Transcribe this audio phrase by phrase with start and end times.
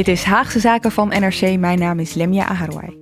[0.00, 1.58] Dit is Haagse Zaken van NRC.
[1.58, 2.98] Mijn naam is Lemia Aharwai.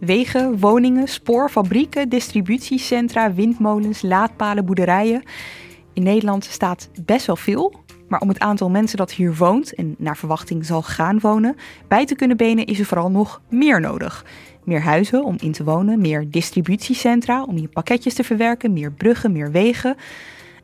[0.00, 5.22] Wegen, woningen, spoorfabrieken, distributiecentra, windmolens, laadpalen, boerderijen.
[5.92, 7.74] In Nederland staat best wel veel.
[8.08, 11.56] Maar om het aantal mensen dat hier woont en naar verwachting zal gaan wonen,
[11.88, 14.24] bij te kunnen benen is er vooral nog meer nodig.
[14.64, 19.32] Meer huizen om in te wonen, meer distributiecentra om je pakketjes te verwerken, meer bruggen,
[19.32, 19.96] meer wegen.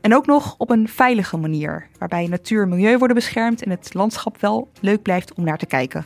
[0.01, 3.93] En ook nog op een veilige manier, waarbij natuur en milieu worden beschermd en het
[3.93, 6.05] landschap wel leuk blijft om naar te kijken.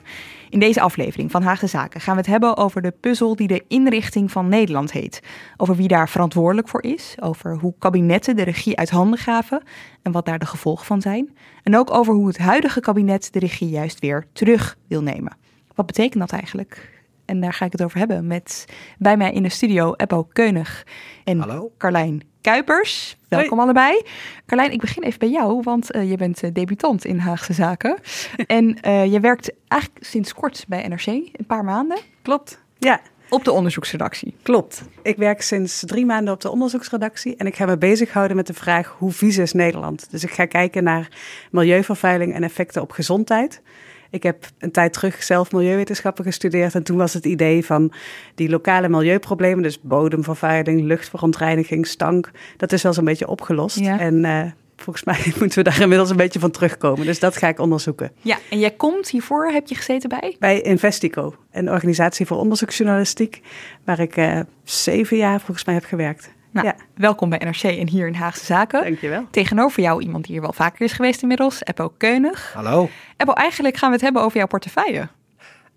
[0.50, 3.64] In deze aflevering van Haagse Zaken gaan we het hebben over de puzzel die de
[3.68, 5.22] inrichting van Nederland heet.
[5.58, 9.64] Over wie daar verantwoordelijk voor is, over hoe kabinetten de regie uit handen gaven
[10.02, 11.38] en wat daar de gevolgen van zijn.
[11.64, 15.38] En ook over hoe het huidige kabinet de regie juist weer terug wil nemen.
[15.76, 17.04] Wat betekent dat eigenlijk?
[17.26, 18.66] En daar ga ik het over hebben met
[18.98, 20.88] bij mij in de studio Eppo Keunig
[21.23, 21.72] en Hallo.
[21.78, 23.18] Carlijn Kuipers.
[23.28, 24.02] Welkom allebei.
[24.46, 27.98] Carlijn, ik begin even bij jou, want uh, je bent uh, debutant in Haagse Zaken.
[28.48, 31.98] en uh, je werkt eigenlijk sinds kort bij NRC, een paar maanden.
[32.22, 33.02] Klopt, ja.
[33.30, 34.36] Op de onderzoeksredactie.
[34.42, 34.84] Klopt.
[35.02, 38.54] Ik werk sinds drie maanden op de onderzoeksredactie en ik ga me bezighouden met de
[38.54, 40.11] vraag hoe vies is Nederland.
[40.11, 41.10] Dus ik ga kijken naar
[41.52, 43.61] milieuvervuiling en effecten op gezondheid.
[44.10, 46.76] Ik heb een tijd terug zelf milieuwetenschappen gestudeerd.
[46.76, 47.92] En toen was het idee van
[48.36, 53.80] die lokale milieuproblemen, dus bodemvervuiling, luchtverontreiniging, stank, dat is wel zo'n beetje opgelost.
[53.80, 53.99] Ja.
[53.99, 54.42] En uh,
[54.76, 57.05] volgens mij moeten we daar inmiddels een beetje van terugkomen.
[57.05, 58.11] Dus dat ga ik onderzoeken.
[58.21, 60.36] Ja, en jij komt hiervoor, heb je gezeten bij?
[60.39, 63.42] Bij Investico, een organisatie voor onderzoeksjournalistiek,
[63.83, 66.30] waar ik uh, zeven jaar volgens mij heb gewerkt.
[66.55, 66.76] Nou, ja.
[66.95, 68.83] welkom bij NRC en hier in Haagse Zaken.
[68.83, 69.27] Dankjewel.
[69.32, 72.54] Tegenover jou iemand die hier wel vaker is geweest inmiddels, Eppo Keunig.
[72.54, 72.89] Hallo.
[73.17, 75.08] Eppo, eigenlijk gaan we het hebben over jouw portefeuille.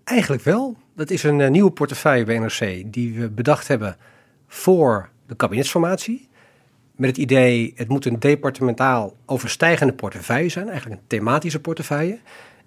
[0.03, 0.77] Eigenlijk wel.
[0.95, 3.97] Dat is een uh, nieuwe portefeuille bij NRC die we bedacht hebben
[4.47, 6.29] voor de kabinetsformatie.
[6.95, 12.19] Met het idee, het moet een departementaal overstijgende portefeuille zijn, eigenlijk een thematische portefeuille.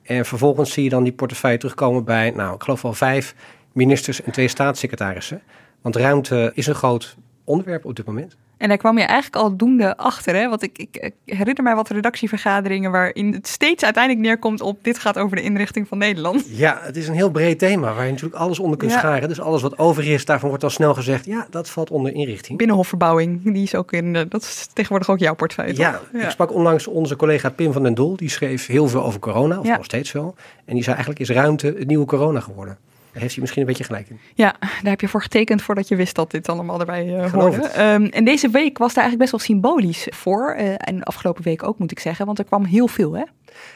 [0.02, 3.34] En vervolgens zie je dan die portefeuille terugkomen bij, nou, ik geloof wel vijf
[3.72, 5.42] ministers en twee staatssecretarissen.
[5.80, 8.36] Want ruimte is een groot onderwerp op dit moment.
[8.56, 10.48] En daar kwam je eigenlijk al doende achter, hè?
[10.48, 14.98] Want ik, ik, ik, herinner mij wat redactievergaderingen waarin het steeds uiteindelijk neerkomt op dit
[14.98, 16.44] gaat over de inrichting van Nederland.
[16.48, 18.98] Ja, het is een heel breed thema waar je natuurlijk alles onder kunt Ja.
[18.98, 19.28] scharen.
[19.28, 22.58] Dus alles wat over is, daarvan wordt al snel gezegd, ja, dat valt onder inrichting.
[22.58, 26.52] Binnenhofverbouwing, die is ook in, eh, dat is tegenwoordig ook jouw portefeuille, Ja, ik sprak
[26.52, 28.16] onlangs onze collega Pim van den Doel.
[28.16, 29.76] Die schreef heel veel over corona, of Ja.
[29.76, 30.34] nog steeds wel.
[30.64, 32.78] En die zei eigenlijk is ruimte het nieuwe corona geworden.
[33.12, 34.18] Heeft hij misschien een beetje gelijk in.
[34.34, 37.68] Ja, daar heb je voor getekend voordat je wist dat dit allemaal erbij Geloof hoorde.
[37.68, 40.54] Ehm, en deze week was daar eigenlijk best wel symbolisch voor.
[40.54, 42.26] eh, en afgelopen week ook, moet ik zeggen.
[42.26, 43.22] Want er kwam heel veel, hè?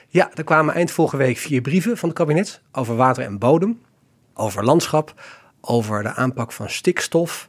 [0.09, 3.81] Ja, er kwamen eind vorige week vier brieven van het kabinet over water en bodem,
[4.35, 5.15] over landschap,
[5.61, 7.49] over de aanpak van stikstof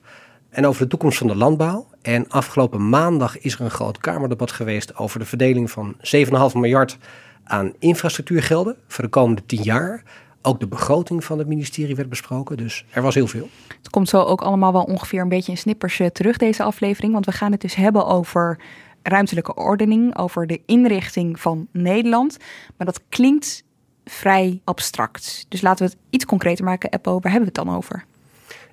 [0.50, 1.88] en over de toekomst van de landbouw.
[2.02, 6.98] En afgelopen maandag is er een groot Kamerdebat geweest over de verdeling van 7,5 miljard
[7.44, 10.04] aan infrastructuurgelden voor de komende 10 jaar.
[10.48, 13.50] Ook de begroting van het ministerie werd besproken, dus er was heel veel.
[13.78, 17.14] Het komt zo ook allemaal wel ongeveer een beetje in snippers eh, terug, deze aflevering.
[17.14, 18.60] Want we gaan het dus hebben over
[19.04, 22.38] ruimtelijke ordening, over de inrichting van Nederland.
[22.78, 23.64] Maar dat klinkt
[24.06, 25.46] vrij abstract.
[25.50, 26.92] Dus laten we het iets concreter maken.
[26.92, 28.06] Eppo, waar hebben we het dan over?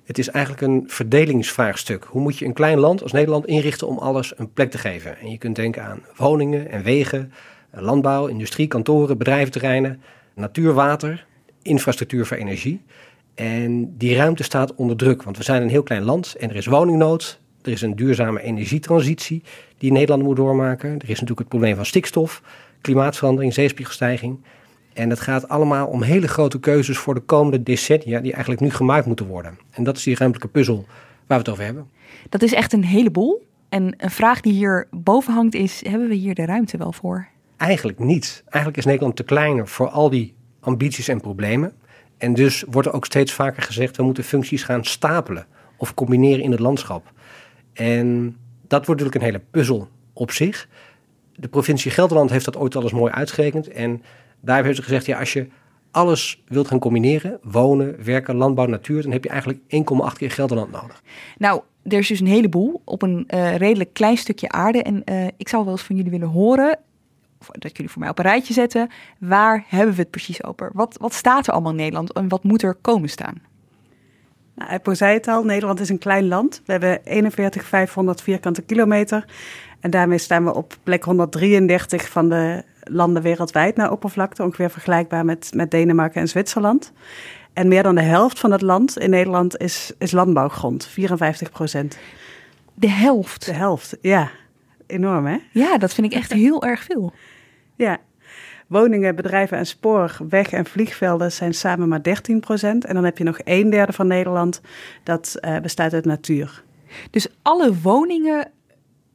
[0.03, 2.03] Het is eigenlijk een verdelingsvraagstuk.
[2.03, 5.17] Hoe moet je een klein land als Nederland inrichten om alles een plek te geven?
[5.17, 7.31] En je kunt denken aan woningen en wegen,
[7.71, 10.01] landbouw, industrie, kantoren, bedrijventerreinen,
[10.33, 11.25] natuur, water,
[11.65, 12.81] infrastructuur voor energie.
[13.33, 16.55] En die ruimte staat onder druk, want we zijn een heel klein land en er
[16.55, 17.39] is woningnood.
[17.61, 19.43] Er is een duurzame energietransitie
[19.77, 20.89] die Nederland moet doormaken.
[20.89, 22.41] Er is natuurlijk het probleem van stikstof,
[22.81, 24.39] klimaatverandering, zeespiegelstijging.
[24.93, 28.69] En het gaat allemaal om hele grote keuzes voor de komende decennia die eigenlijk nu
[28.69, 29.57] gemaakt moeten worden.
[29.71, 30.85] En dat is die ruimtelijke puzzel
[31.27, 31.89] waar we het over hebben.
[32.29, 33.47] Dat is echt een heleboel.
[33.69, 37.27] En een vraag die hier boven hangt is, hebben we hier de ruimte wel voor?
[37.57, 38.43] Eigenlijk niet.
[38.45, 40.34] Eigenlijk is Nederland te kleiner voor al die
[40.65, 41.73] ambities en problemen.
[42.17, 45.45] En dus wordt er ook steeds vaker gezegd, we moeten functies gaan stapelen
[45.77, 47.11] of combineren in het landschap.
[47.73, 50.67] En dat wordt natuurlijk een hele puzzel op zich.
[51.35, 53.67] De provincie Gelderland heeft dat ooit al eens mooi uitgerekend.
[53.67, 54.03] En
[54.41, 55.47] daar hebben ze gezegd, ja, als je
[55.91, 60.71] alles wilt gaan combineren, wonen, werken, landbouw, natuur, dan heb je eigenlijk 1,8 keer Gelderland
[60.71, 61.03] nodig.
[61.37, 64.83] Nou, er is dus een heleboel op een uh, redelijk klein stukje aarde.
[64.83, 66.79] En uh, ik zou wel eens van jullie willen horen,
[67.51, 68.89] dat jullie voor mij op een rijtje zetten,
[69.19, 70.69] waar hebben we het precies over?
[70.73, 73.41] Wat, wat staat er allemaal in Nederland en wat moet er komen staan?
[74.55, 76.61] Nou, Eppo zei het al, Nederland is een klein land.
[76.65, 77.01] We hebben
[78.17, 79.25] 41.500 vierkante kilometer.
[79.79, 84.43] En daarmee staan we op plek 133 van de landen wereldwijd naar oppervlakte.
[84.43, 86.91] Ongeveer vergelijkbaar met, met Denemarken en Zwitserland.
[87.53, 91.97] En meer dan de helft van het land in Nederland is, is landbouwgrond, 54 procent.
[92.73, 93.45] De helft?
[93.45, 94.31] De helft, ja.
[94.87, 95.37] Enorm, hè?
[95.51, 97.13] Ja, dat vind ik echt heel erg veel.
[97.75, 97.97] Ja.
[98.67, 102.85] Woningen, bedrijven en spoor, weg- en vliegvelden zijn samen maar 13 procent.
[102.85, 104.61] En dan heb je nog een derde van Nederland
[105.03, 106.63] dat uh, bestaat uit natuur.
[107.11, 108.51] Dus alle woningen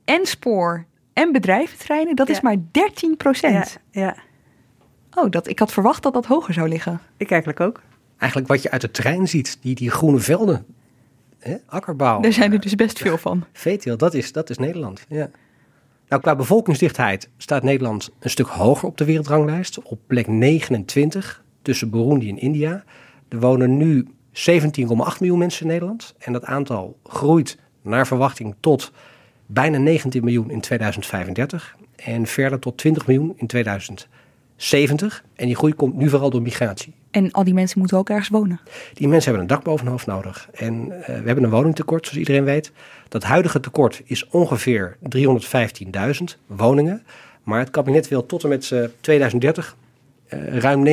[0.04, 2.32] en spoor en bedrijventerreinen, dat Ja.
[2.34, 3.78] is maar 13 procent.
[3.90, 4.14] Ja, ja,
[5.14, 7.00] Oh, dat, ik had verwacht dat dat hoger zou liggen.
[7.16, 7.80] ik eigenlijk ook.
[8.18, 10.66] Eigenlijk wat je uit de trein ziet, die, die groene velden,
[11.38, 11.56] hè?
[11.66, 13.44] akkerbouw, Daar zijn er dus best veel van.
[13.52, 15.04] veeteelt, dat is, dat is Nederland.
[15.08, 15.30] Ja.
[16.10, 21.90] Nou, qua bevolkingsdichtheid staat Nederland een stuk hoger op de wereldranglijst, op plek 29 tussen
[21.90, 22.84] Burundi en India.
[23.28, 24.42] Er wonen nu 17,8
[25.20, 28.92] miljoen mensen in Nederland en dat aantal groeit naar verwachting tot
[29.46, 33.46] bijna 19 miljoen in 2035 en verder tot 20 miljoen in
[34.60, 35.24] 2070.
[35.34, 36.92] En die groei komt nu vooral door migratie.
[37.10, 38.60] En al die mensen moeten ook ergens wonen.
[38.94, 40.48] Die mensen hebben een dak boven hun hoofd nodig.
[40.52, 42.72] En eh, we hebben een woningtekort, zoals iedereen weet.
[43.08, 47.02] Dat huidige tekort is ongeveer 315.000 woningen.
[47.42, 49.76] Maar het kabinet wil tot en met eh, 2030
[50.26, 50.86] eh, ruim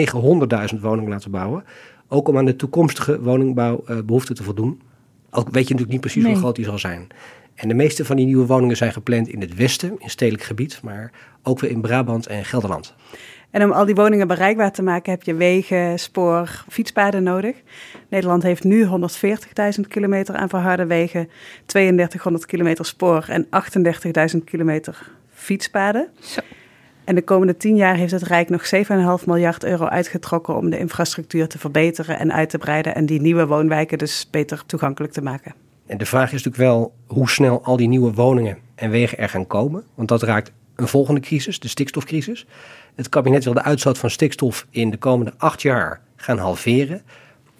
[0.73, 1.63] 900.000 woningen laten bouwen.
[2.07, 4.81] Ook om aan de toekomstige woningbouwbehoeften te voldoen.
[5.29, 6.31] Al weet je natuurlijk niet precies Nee.
[6.31, 7.07] hoe groot die zal zijn.
[7.55, 10.79] En de meeste van die nieuwe woningen zijn gepland in het westen, in stedelijk gebied.
[10.83, 11.11] Maar
[11.43, 12.95] ook weer in Brabant en Gelderland.
[13.51, 17.55] En om al die woningen bereikbaar te maken heb je wegen, spoor, fietspaden nodig.
[18.09, 21.29] Nederland heeft nu 140.000 kilometer aan verharde wegen,
[21.65, 23.45] 3200 kilometer spoor en
[24.35, 26.07] 38.000 kilometer fietspaden.
[26.19, 26.41] Zo.
[27.07, 28.69] En de komende tien jaar heeft het Rijk nog
[29.19, 33.21] 7,5 miljard euro uitgetrokken om de infrastructuur te verbeteren en uit te breiden en die
[33.21, 35.53] nieuwe woonwijken dus beter toegankelijk te maken.
[35.85, 39.29] En de vraag is natuurlijk wel hoe snel al die nieuwe woningen en wegen er
[39.29, 39.83] gaan komen.
[39.95, 42.45] Want dat raakt een volgende crisis, de stikstofcrisis.
[42.97, 47.01] Het kabinet wil de uitstoot van stikstof in de komende acht jaar gaan halveren.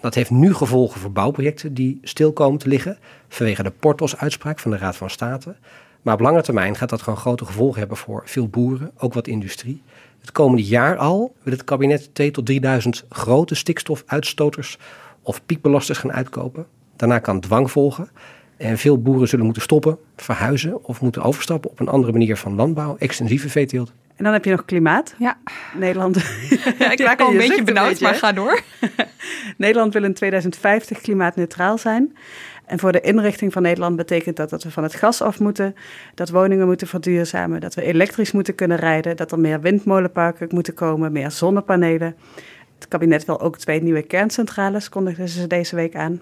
[0.00, 2.98] Dat heeft nu gevolgen voor bouwprojecten die stil komen te liggen
[3.28, 5.56] vanwege de Portos-uitspraak van de Raad van State.
[6.02, 9.26] Maar op lange termijn gaat dat gewoon grote gevolgen hebben voor veel boeren, ook wat
[9.26, 9.82] industrie.
[10.20, 14.78] Het komende jaar al wil het kabinet 2 tot 3000 grote stikstofuitstoters
[15.22, 16.66] of piekbelasters gaan uitkopen.
[16.96, 18.08] Daarna kan dwang volgen.
[18.56, 22.54] En veel boeren zullen moeten stoppen, verhuizen of moeten overstappen op een andere manier van
[22.54, 23.92] landbouw, extensieve veeteelt.
[24.18, 25.14] En dan heb je nog klimaat.
[25.18, 25.36] Ja,
[25.74, 26.16] Nederland,
[26.78, 28.60] ja ik raak al een je beetje een benauwd, beetje, maar ga door.
[29.56, 32.16] Nederland wil in 2050 klimaatneutraal zijn.
[32.66, 35.74] En voor de inrichting van Nederland betekent dat dat we van het gas af moeten,
[36.14, 40.74] dat woningen moeten verduurzamen, dat we elektrisch moeten kunnen rijden, dat er meer windmolenparken moeten
[40.74, 42.16] komen, meer zonnepanelen.
[42.74, 46.20] Het kabinet wil ook twee nieuwe kerncentrales, kondigden ze deze week aan.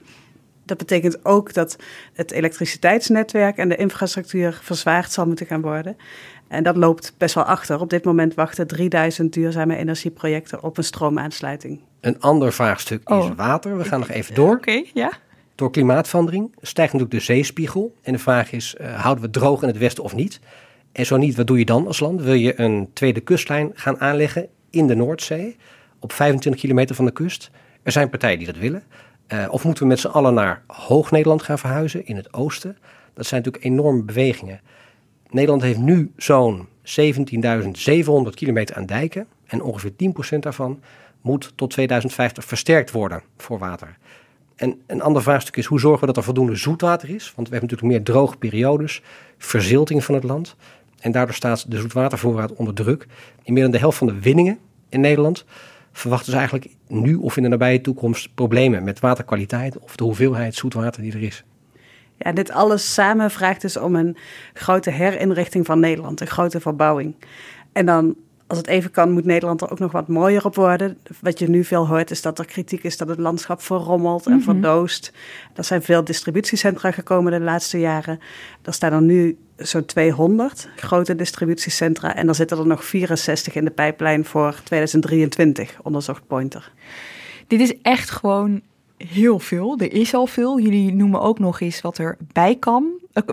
[0.65, 1.77] Dat betekent ook dat
[2.13, 5.97] het elektriciteitsnetwerk en de infrastructuur verzwaard zal moeten gaan worden.
[6.49, 7.81] En dat loopt best wel achter.
[7.81, 11.81] Op dit moment wachten 3000 duurzame energieprojecten op een stroomaansluiting.
[12.01, 13.31] Een ander vraagstuk is Oh.
[13.37, 13.77] water.
[13.79, 14.55] We gaan nog even door.
[14.57, 15.13] Oké, ja.
[15.55, 17.95] Door klimaatverandering stijgt natuurlijk de zeespiegel.
[18.03, 20.41] En de vraag is, eh, houden we het droog in het westen of niet?
[20.93, 22.23] En zo niet, wat doe je dan als land?
[22.23, 25.57] Wil je een tweede kustlijn gaan aanleggen in de Noordzee,
[26.01, 27.51] op 25 kilometer van de kust?
[27.83, 28.83] Er zijn partijen die dat willen.
[29.27, 32.77] Eh, of moeten we met z'n allen naar Hoog-Nederland gaan verhuizen, in het oosten?
[33.15, 34.61] Dat zijn natuurlijk enorme bewegingen.
[35.31, 39.27] Nederland heeft nu zo'n 17.700 kilometer aan dijken.
[39.47, 39.93] En ongeveer
[40.35, 40.81] 10% daarvan
[41.21, 43.97] moet tot 2050 versterkt worden voor water.
[44.57, 47.33] En een ander vraagstuk is hoe zorgen we dat er voldoende zoetwater is?
[47.37, 49.03] Want we hebben natuurlijk meer droge periodes,
[49.39, 50.57] verzilting van het land.
[51.01, 53.07] En daardoor staat de zoetwatervoorraad onder druk.
[53.43, 55.45] In meer dan de helft van de winningen in Nederland
[55.93, 60.55] verwachten ze eigenlijk nu of in de nabije toekomst problemen met waterkwaliteit of de hoeveelheid
[60.55, 61.45] zoetwater die er is.
[62.19, 64.17] Ja, dit alles samen vraagt dus om een
[64.53, 67.15] grote herinrichting van Nederland, een grote verbouwing.
[67.73, 68.15] En dan
[68.47, 70.99] als het even kan, moet Nederland er ook nog wat mooier op worden.
[71.21, 74.33] Wat je nu veel hoort, is dat er kritiek is dat het landschap verrommelt en
[74.33, 74.43] Mhm.
[74.43, 75.13] verdoost.
[75.55, 78.21] Er zijn veel distributiecentra gekomen de laatste jaren.
[78.63, 82.15] Er staan er nu zo'n 200 grote distributiecentra.
[82.15, 86.73] En er zitten er nog 64 in de pijplijn voor 2023, onderzocht Pointer.
[87.47, 88.61] Dit is echt gewoon
[88.97, 89.79] heel veel.
[89.79, 90.61] Er is al veel.
[90.61, 92.85] Jullie noemen ook nog eens wat er bij kan,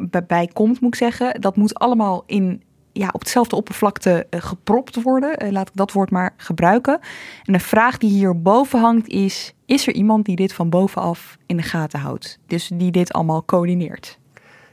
[0.09, 1.41] bij- bij komt, moet ik zeggen.
[1.41, 5.37] Dat moet allemaal in, ja, op hetzelfde oppervlakte eh, gepropt worden.
[5.37, 6.99] Eh, laat ik dat woord maar gebruiken.
[7.43, 11.57] En de vraag die hierboven hangt is: is er iemand die dit van bovenaf in
[11.57, 12.39] de gaten houdt?
[12.47, 14.17] Dus die dit allemaal coördineert?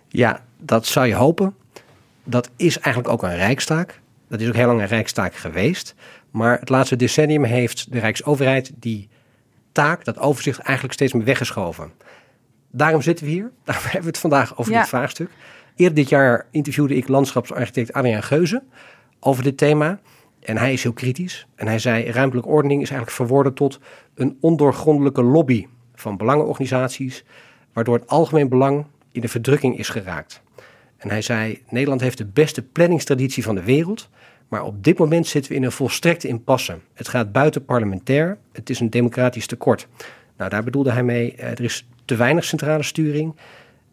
[0.09, 1.55] Ja, dat zou je hopen.
[2.25, 4.01] Dat is eigenlijk ook een rijkstaak.
[4.29, 5.95] Dat is ook heel lang een rijkstaak geweest.
[6.31, 9.09] Maar het laatste decennium heeft de Rijksoverheid die
[9.73, 11.93] taak, dat overzicht, eigenlijk steeds meer weggeschoven.
[12.71, 13.51] Daarom zitten we hier.
[13.65, 14.79] Daarom hebben we het vandaag over Ja.
[14.79, 15.31] dit vraagstuk.
[15.77, 18.63] Eerder dit jaar interviewde ik landschapsarchitect Adriaan Geuze
[19.21, 20.01] over dit thema.
[20.41, 21.47] En hij is heel kritisch.
[21.55, 23.81] En hij zei, ruimtelijke ordening is eigenlijk verworden tot
[24.15, 27.25] een ondoorgrondelijke lobby van belangenorganisaties,
[27.73, 30.43] waardoor het algemeen belang in de verdrukking is geraakt.
[30.97, 34.09] En hij zei, Nederland heeft de beste planningstraditie van de wereld,
[34.51, 36.79] maar op dit moment zitten we in een volstrekte impasse.
[36.95, 39.89] Het gaat buiten parlementair, het is een democratisch tekort.
[40.37, 43.37] Nou, daar bedoelde hij mee, eh, er is te weinig centrale sturing.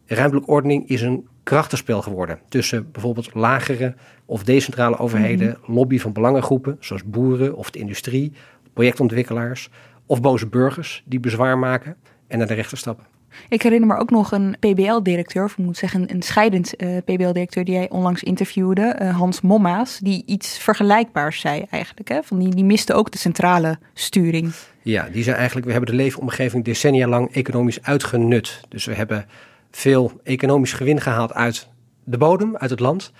[0.05, 3.95] Ruimtelijke ordening is een krachtenspel geworden tussen bijvoorbeeld lagere
[4.25, 8.33] of decentrale overheden, lobby van belangengroepen zoals boeren of de industrie,
[8.73, 9.69] projectontwikkelaars
[10.05, 11.95] of boze burgers die bezwaar maken
[12.27, 13.05] en naar de rechter stappen.
[13.49, 17.65] Ik herinner me ook nog een PBL-directeur, of ik moet zeggen een scheidend eh, PBL-directeur
[17.65, 22.09] die jij onlangs interviewde, eh, Hans Mommaas, die iets vergelijkbaars zei eigenlijk.
[22.09, 22.23] Hè?
[22.23, 24.51] Van die, die miste ook de centrale sturing.
[24.81, 28.61] Ja, die zijn eigenlijk, we hebben de leefomgeving decennia lang economisch uitgenut.
[28.69, 29.25] Dus we hebben
[29.71, 31.67] veel economisch gewin gehaald uit
[32.03, 33.11] de bodem, uit het land.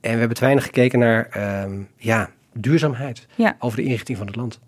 [0.00, 2.30] En we hebben te weinig gekeken naar ehm, ja,
[2.62, 3.56] duurzaamheid Ja.
[3.58, 4.60] over de inrichting van het land.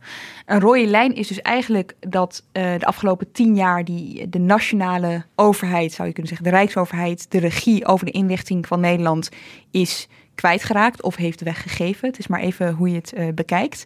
[0.46, 5.24] Een rode lijn is dus eigenlijk dat eh, de afgelopen tien jaar die de nationale
[5.34, 9.28] overheid, zou je kunnen zeggen, de Rijksoverheid, de regie over de inrichting van Nederland
[9.70, 12.08] is kwijtgeraakt of heeft weggegeven.
[12.08, 13.84] Het is maar even hoe je het eh, bekijkt.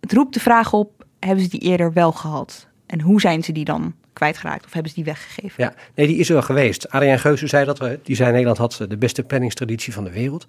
[0.00, 2.68] Het roept de vraag op, hebben ze die eerder wel gehad?
[2.86, 5.64] En hoe zijn ze die dan kwijtgeraakt of hebben ze die weggegeven?
[5.64, 6.90] Ja, nee, die is er wel geweest.
[6.90, 10.46] Adriaan Geuze zei dat we, die zei Nederland had de beste planningstraditie van de wereld.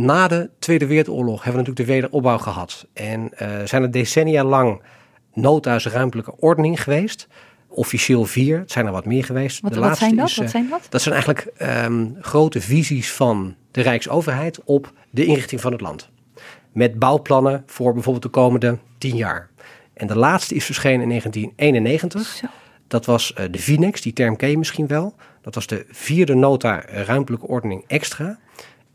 [0.00, 2.86] Na de Tweede Wereldoorlog hebben we natuurlijk de wederopbouw gehad.
[2.92, 4.82] En eh, zijn er decennia lang
[5.34, 7.28] nota's ruimtelijke ordening geweest.
[7.68, 9.60] Officieel vier, het zijn er wat meer geweest.
[9.60, 10.28] Wat, de wat laatste zijn dat?
[10.28, 10.86] is, wat eh, zijn dat?
[10.88, 16.08] dat zijn eigenlijk ehm, grote visies van de Rijksoverheid op de inrichting van het land.
[16.72, 19.50] Met bouwplannen voor bijvoorbeeld de komende tien jaar.
[19.94, 22.26] En de laatste is verschenen in 1991.
[22.26, 22.46] Zo.
[22.88, 25.14] Dat was eh, de VINEX, die term ken je misschien wel.
[25.42, 28.38] Dat was de vierde nota ruimtelijke ordening extra.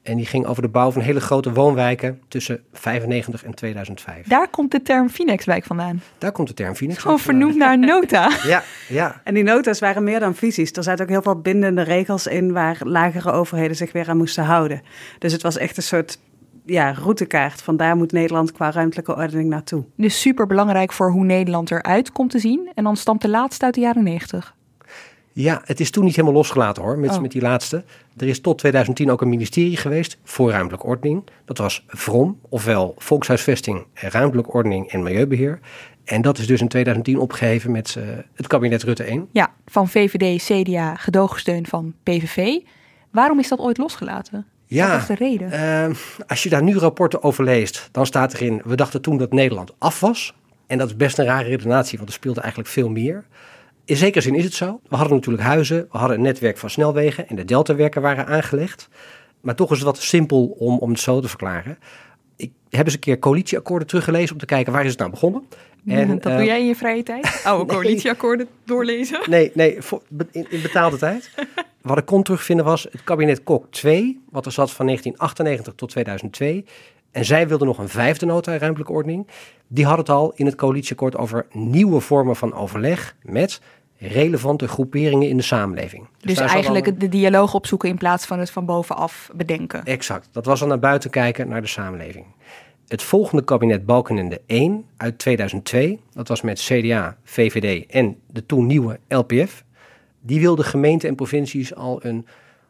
[0.06, 4.28] En die ging over de bouw van hele grote woonwijken tussen 95 en 2005.
[4.28, 6.02] Daar komt de term Phoenixwijk vandaan.
[6.18, 8.30] Daar komt de term VINEX Gewoon vernoemd naar een nota.
[8.46, 9.22] Ja, ja.
[9.24, 10.72] En die nota's waren meer dan visies.
[10.72, 14.44] Er zaten ook heel veel bindende regels in waar lagere overheden zich weer aan moesten
[14.44, 14.82] houden.
[15.20, 16.20] Dus het was echt een soort
[16.66, 17.62] ja, routekaart.
[17.62, 19.84] Van daar moet Nederland qua ruimtelijke ordening naartoe.
[19.96, 22.72] Dus super belangrijk voor hoe Nederland eruit komt te zien.
[22.76, 24.56] En dan stamt de laatste uit de jaren 90.
[25.38, 27.20] Ja, het is toen niet helemaal losgelaten hoor, met, Oh.
[27.22, 27.84] met die laatste.
[28.18, 31.24] Er is tot 2010 ook een ministerie geweest voor ruimtelijke ordening.
[31.46, 35.60] Dat was VROM, ofwel Volkshuisvesting, Ruimtelijke Ordening en Milieubeheer.
[36.04, 39.28] En dat is dus in 2010 opgeheven met eh, het kabinet Rutte 1.
[39.32, 42.58] Ja, van VVD, CDA, gedoogsteun van PVV.
[43.12, 44.46] Waarom is dat ooit losgelaten?
[44.66, 45.52] Ja, Wat is de reden?
[45.52, 45.94] Ehm,
[46.28, 48.62] als je daar nu rapporten over leest, dan staat erin...
[48.66, 50.34] we dachten toen dat Nederland af was.
[50.68, 53.26] En dat is best een rare redenatie, want er speelde eigenlijk veel meer.
[53.86, 54.80] In zekere zin is het zo.
[54.90, 57.28] We hadden natuurlijk huizen, we hadden een netwerk van snelwegen...
[57.28, 58.90] en de deltawerken waren aangelegd.
[59.42, 61.78] Maar toch is het wat simpel om, om het zo te verklaren.
[62.36, 64.34] Ik heb eens een keer coalitieakkoorden teruggelezen...
[64.34, 65.44] om te kijken waar is het nou begonnen.
[65.86, 67.42] En, dat eh, doe jij in je vrije tijd?
[67.44, 67.76] Oude nee.
[67.76, 69.20] coalitieakkoorden doorlezen?
[69.30, 70.02] Nee, nee voor-
[70.32, 71.30] in, in betaalde tijd.
[71.82, 75.90] Wat ik kon terugvinden was het kabinet Kok 2, wat er zat van 1998 tot
[75.90, 76.66] 2002.
[77.16, 79.28] En zij wilden nog een vijfde nota ruimtelijke ordening.
[79.68, 83.62] Die had het al in het coalitieakkoord over nieuwe vormen van overleg met
[83.98, 86.08] relevante groeperingen in de samenleving.
[86.20, 89.86] Dus zat eigenlijk de dialoog opzoeken in plaats van het van bovenaf bedenken.
[89.86, 92.26] Exact, dat was al naar buiten kijken naar de samenleving.
[92.88, 98.66] Het volgende kabinet Balkenende 1 uit 2002, dat was met CDA, VVD en de toen
[98.66, 99.64] nieuwe LPF,
[100.22, 102.26] die wilde gemeenten en provincies al een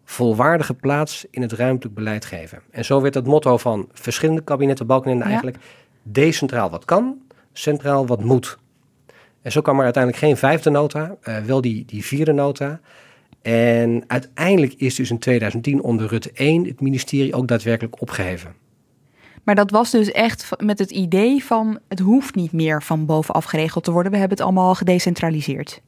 [0.05, 2.61] volwaardige plaats in het ruimtelijk beleid geven.
[2.71, 5.29] En zo werd het motto van verschillende kabinetten Balkenende Ja.
[5.29, 5.57] eigenlijk
[6.03, 7.17] decentraal wat kan,
[7.53, 8.57] centraal wat moet.
[9.41, 12.79] En zo kwam er uiteindelijk geen vijfde nota, eh, wel die, die vierde nota.
[13.41, 18.53] En uiteindelijk is dus in 2010 onder Rutte 1 het ministerie ook daadwerkelijk opgeheven.
[19.43, 23.45] Maar dat was dus echt met het idee van het hoeft niet meer van bovenaf
[23.45, 24.11] geregeld te worden.
[24.11, 25.81] We hebben het allemaal gedecentraliseerd.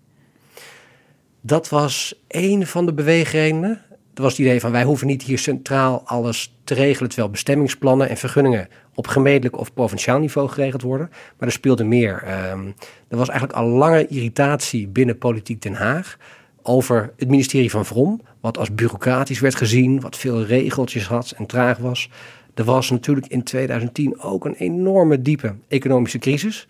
[1.41, 3.81] Dat was een van de beweegredenen.
[4.17, 8.09] Dat was het idee van wij hoeven niet hier centraal alles te regelen, terwijl bestemmingsplannen
[8.09, 11.09] en vergunningen op gemeentelijk of provinciaal niveau geregeld worden.
[11.09, 12.23] Maar er speelde meer.
[12.51, 12.73] Um,
[13.07, 16.17] er was eigenlijk al lange irritatie binnen politiek Den Haag
[16.61, 21.45] over het ministerie van Vrom, wat als bureaucratisch werd gezien, wat veel regeltjes had en
[21.45, 22.09] traag was.
[22.53, 26.67] Er was natuurlijk in 2010 ook een enorme diepe economische crisis.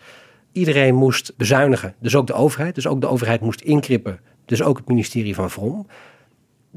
[0.52, 2.76] Iedereen moest bezuinigen, dus ook de overheid.
[2.76, 5.88] Dus ook de overheid moest inkrippen, dus ook het ministerie van Vrom.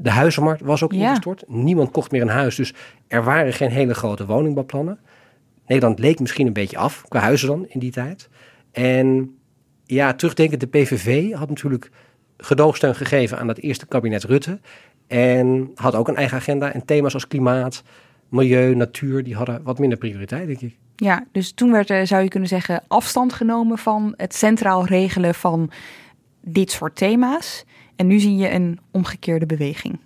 [0.01, 1.43] De huizenmarkt was ook ingestort.
[1.47, 2.73] Niemand kocht meer een huis, dus
[3.07, 4.99] er waren geen hele grote woningbouwplannen.
[5.65, 8.29] Nederland leek misschien een beetje af, qua huizen dan in die tijd.
[8.71, 9.35] En
[9.85, 11.91] ja, terugdenkend, de PVV had natuurlijk
[12.37, 14.59] gedoogsteun gegeven aan het eerste kabinet Rutte.
[15.07, 17.83] En had ook een eigen agenda en thema's als klimaat,
[18.29, 20.77] milieu, natuur, die hadden wat minder prioriteit, denk ik.
[20.95, 25.35] Ja, dus toen werd, er, zou je kunnen zeggen, afstand genomen van het centraal regelen
[25.35, 25.71] van
[26.41, 27.65] dit soort thema's.
[28.01, 29.99] En nu zie je een omgekeerde beweging.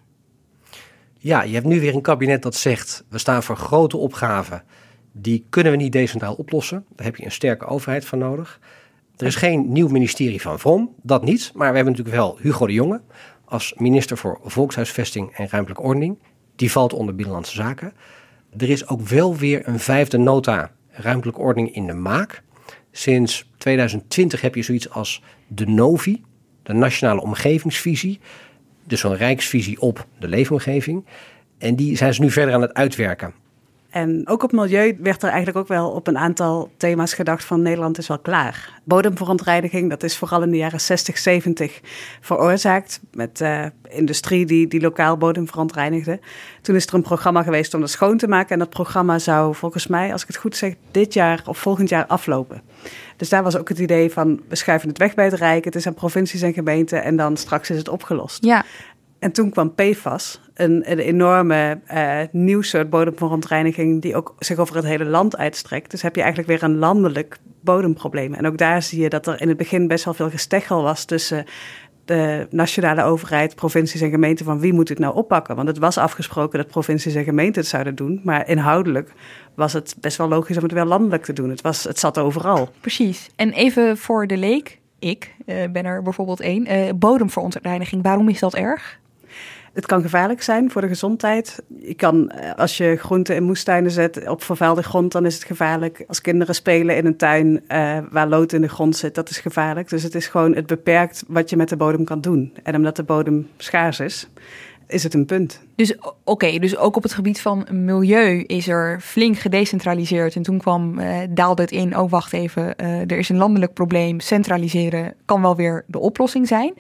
[1.18, 4.64] Ja, je hebt nu weer een kabinet dat zegt: we staan voor grote opgaven.
[5.12, 6.86] Die kunnen we niet decentraal oplossen.
[6.96, 8.60] Daar heb je een sterke overheid voor nodig.
[9.18, 11.52] Er is geen nieuw ministerie van Vrom, dat niet.
[11.54, 13.02] Maar we hebben natuurlijk wel Hugo de Jonge
[13.46, 16.18] als minister voor Volkshuisvesting en Ruimtelijke Ordening.
[16.56, 17.94] Die valt onder Binnenlandse Zaken.
[18.58, 22.44] Er is ook wel weer een vijfde nota ruimtelijke ordening in de maak.
[22.92, 26.24] Sinds 2020 heb je zoiets als de NOVI,
[26.66, 28.20] de Nationale Omgevingsvisie.
[28.84, 31.06] Dus zo'n rijksvisie op de leefomgeving.
[31.58, 33.34] En die zijn ze nu verder aan het uitwerken.
[33.96, 37.62] En ook op milieu werd er eigenlijk ook wel op een aantal thema's gedacht van
[37.62, 38.80] Nederland is wel klaar.
[38.84, 41.82] Bodemverontreiniging, dat is vooral in de jaren 60, 70
[42.22, 46.20] veroorzaakt met uh, industrie die, die lokaal bodem verontreinigde.
[46.62, 49.56] Toen is er een programma geweest om dat schoon te maken en dat programma zou
[49.56, 52.62] volgens mij, als ik het goed zeg, dit jaar of volgend jaar aflopen.
[53.18, 55.76] Dus daar was ook het idee van we schuiven het weg bij het Rijk, het
[55.76, 58.46] is aan provincies en gemeenten en dan straks is het opgelost.
[58.46, 58.66] Ja.
[59.20, 64.76] En toen kwam PFAS, een, een enorme uh, nieuw soort bodemverontreiniging die ook zich over
[64.76, 65.92] het hele land uitstrekt.
[65.92, 68.34] Dus heb je eigenlijk weer een landelijk bodemprobleem.
[68.34, 71.06] En ook daar zie je dat er in het begin best wel veel gesteggel was
[71.06, 71.46] tussen
[72.06, 75.56] de nationale overheid, provincies en gemeenten van wie moet het nou oppakken.
[75.56, 79.12] Want het was afgesproken dat provincies en gemeenten het zouden doen, maar inhoudelijk
[79.56, 81.50] was het best wel logisch om het wel landelijk te doen.
[81.50, 82.70] Het, was, het zat overal.
[82.82, 83.30] Precies.
[83.36, 88.40] En even voor de leek, ik uh, ben er bijvoorbeeld één, uh, bodemverontreiniging, waarom is
[88.40, 89.00] dat erg?
[89.76, 91.64] Het kan gevaarlijk zijn voor de gezondheid.
[91.80, 95.44] Je kan, eh, als je groenten in moestuinen zet op vervuilde grond, dan is het
[95.44, 96.04] gevaarlijk.
[96.08, 99.40] Als kinderen spelen in een tuin uh, waar lood in de grond zit, dat is
[99.40, 99.90] gevaarlijk.
[99.90, 102.54] Dus het is gewoon, het beperkt wat je met de bodem kan doen.
[102.64, 104.28] En omdat de bodem schaars is,
[104.88, 105.62] is het een punt.
[105.76, 110.36] Dus oké, dus ook op het gebied van milieu is er flink gedecentraliseerd.
[110.36, 113.74] En toen kwam, uh, daalde het in, oh wacht even, uh, er is een landelijk
[113.74, 114.20] probleem.
[114.20, 116.74] Centraliseren kan wel weer de oplossing zijn.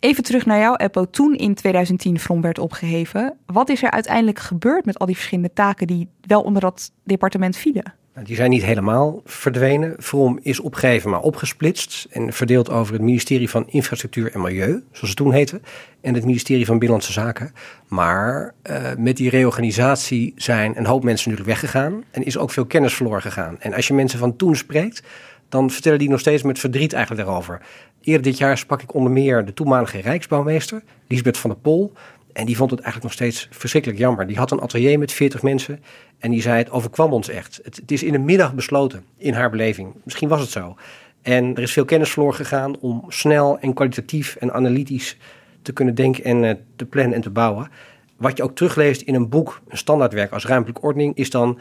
[0.00, 1.10] Even terug naar jou, Eppo.
[1.10, 3.36] Toen in 2010 From werd opgeheven.
[3.46, 7.56] Wat is er uiteindelijk gebeurd met al die verschillende taken die wel onder dat departement
[7.56, 7.94] vielen?
[8.16, 9.94] Nou, die zijn niet helemaal verdwenen.
[9.98, 15.08] From is opgegeven, maar opgesplitst en verdeeld over het ministerie van Infrastructuur en Milieu, zoals
[15.08, 15.60] het toen heette,
[16.00, 17.52] en het ministerie van Binnenlandse Zaken.
[17.88, 22.66] Maar uh, met die reorganisatie zijn een hoop mensen natuurlijk weggegaan en is ook veel
[22.66, 23.60] kennis verloren gegaan.
[23.60, 25.02] En als je mensen van toen spreekt,
[25.48, 27.60] dan vertellen die nog steeds met verdriet eigenlijk daarover.
[28.06, 31.92] Eerder dit jaar sprak ik onder meer de toenmalige Rijksbouwmeester, Lisbeth van der Pol.
[32.32, 34.26] En die vond het eigenlijk nog steeds verschrikkelijk jammer.
[34.26, 35.82] Die had een atelier met 40 mensen
[36.18, 37.60] en die zei: Het overkwam ons echt.
[37.62, 39.94] Het, het is in de middag besloten, in haar beleving.
[40.04, 40.76] Misschien was het zo.
[41.22, 45.16] En er is veel kennis verloren gegaan om snel en kwalitatief en analytisch
[45.62, 47.70] te kunnen denken en uh, te plannen en te bouwen.
[48.16, 51.58] Wat je ook terugleest in een boek, een standaardwerk als ruimtelijke ordening, is dan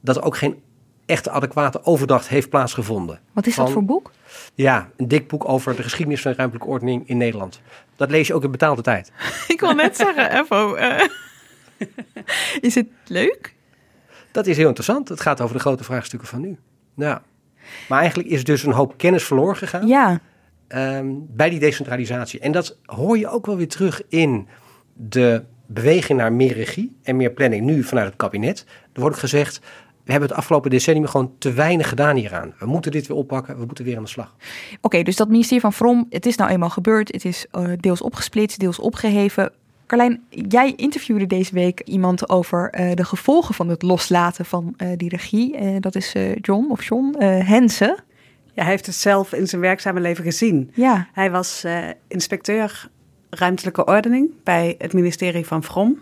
[0.00, 0.62] dat er ook geen
[1.06, 3.20] echte adequate overdracht heeft plaatsgevonden.
[3.32, 4.10] Wat is dat voor boek?
[4.54, 7.60] Ja, een dik boek over de geschiedenis van de ruimtelijke ordening in Nederland.
[7.96, 9.12] Dat lees je ook in betaalde tijd.
[9.48, 11.00] Ik wil net zeggen, Evo, uh,
[12.60, 13.54] is het leuk?
[14.32, 15.08] Dat is heel interessant.
[15.08, 16.58] Het gaat over de grote vraagstukken van nu.
[16.96, 17.22] Ja.
[17.88, 19.86] Maar eigenlijk is dus een hoop kennis verloren gegaan.
[19.86, 20.20] Ja.
[20.68, 22.40] Um, bij die decentralisatie.
[22.40, 24.48] En dat hoor je ook wel weer terug in
[24.92, 28.66] de beweging naar meer regie en meer planning nu vanuit het kabinet.
[28.92, 29.60] Er wordt gezegd,
[30.10, 32.54] we hebben het afgelopen decennium gewoon te weinig gedaan hieraan.
[32.58, 34.34] We moeten dit weer oppakken, we moeten weer aan de slag.
[34.36, 37.12] Oké, okay, dus dat ministerie van Vrom, het is nou eenmaal gebeurd.
[37.12, 39.52] Het is uh, deels opgesplitst, deels opgeheven.
[39.86, 44.88] Carlijn, jij interviewde deze week iemand over uh, de gevolgen van het loslaten van uh,
[44.96, 45.80] die regie.
[45.80, 47.96] dat is John of John Hensen.
[48.52, 50.70] Ja, hij heeft het zelf in zijn werkzame leven gezien.
[50.74, 51.08] Ja.
[51.12, 51.64] Hij was
[52.08, 52.88] inspecteur
[53.30, 56.00] ruimtelijke ordening bij het ministerie van Vrom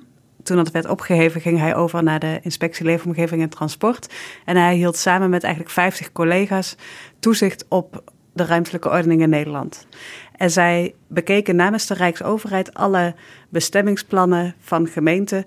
[0.49, 4.15] toen dat werd opgeheven, ging hij over naar de inspectie Leefomgeving en Transport.
[4.45, 6.77] En hij hield samen met eigenlijk 50 collega's
[7.19, 9.87] toezicht op de ruimtelijke ordening in Nederland.
[10.37, 13.15] En zij bekeken namens de Rijksoverheid alle
[13.49, 15.47] bestemmingsplannen van gemeenten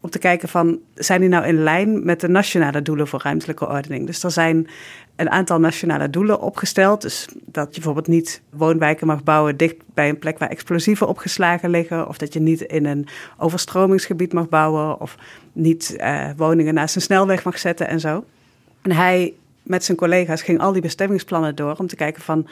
[0.00, 3.68] om te kijken van, zijn die nou in lijn met de nationale doelen voor ruimtelijke
[3.68, 4.06] ordening?
[4.06, 4.68] Dus er zijn
[5.18, 7.02] een aantal nationale doelen opgesteld.
[7.02, 11.70] Dus dat je bijvoorbeeld niet woonwijken mag bouwen dicht bij een plek waar explosieven opgeslagen
[11.70, 12.08] liggen.
[12.08, 15.00] Of dat je niet in een overstromingsgebied mag bouwen.
[15.00, 15.16] Of
[15.52, 18.24] niet uh, woningen naast een snelweg mag zetten en zo.
[18.82, 22.48] En hij met zijn collega's ging al die bestemmingsplannen door om te kijken van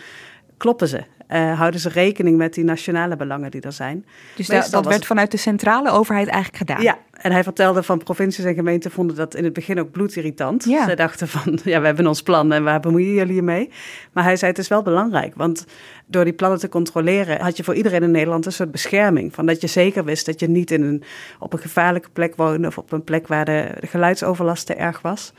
[0.56, 1.04] kloppen ze?
[1.32, 4.06] Uh, houden ze rekening met die nationale belangen die er zijn?
[4.36, 6.82] Dus dat, dat werd vanuit de centrale overheid eigenlijk gedaan?
[6.82, 10.64] Ja, en hij vertelde van provincies en gemeenten vonden dat in het begin ook bloedirritant.
[10.64, 10.88] Ja.
[10.88, 13.70] Ze dachten van, ja, we hebben ons plan en waar bemoeien jullie je mee?
[14.12, 15.64] Maar hij zei, het is wel belangrijk, want
[16.06, 19.34] door die plannen te controleren had je voor iedereen in Nederland een soort bescherming.
[19.34, 21.02] Van dat je zeker wist dat je niet in een,
[21.38, 25.00] op een gevaarlijke plek woonde of op een plek waar de, de geluidsoverlast te erg
[25.00, 25.32] was.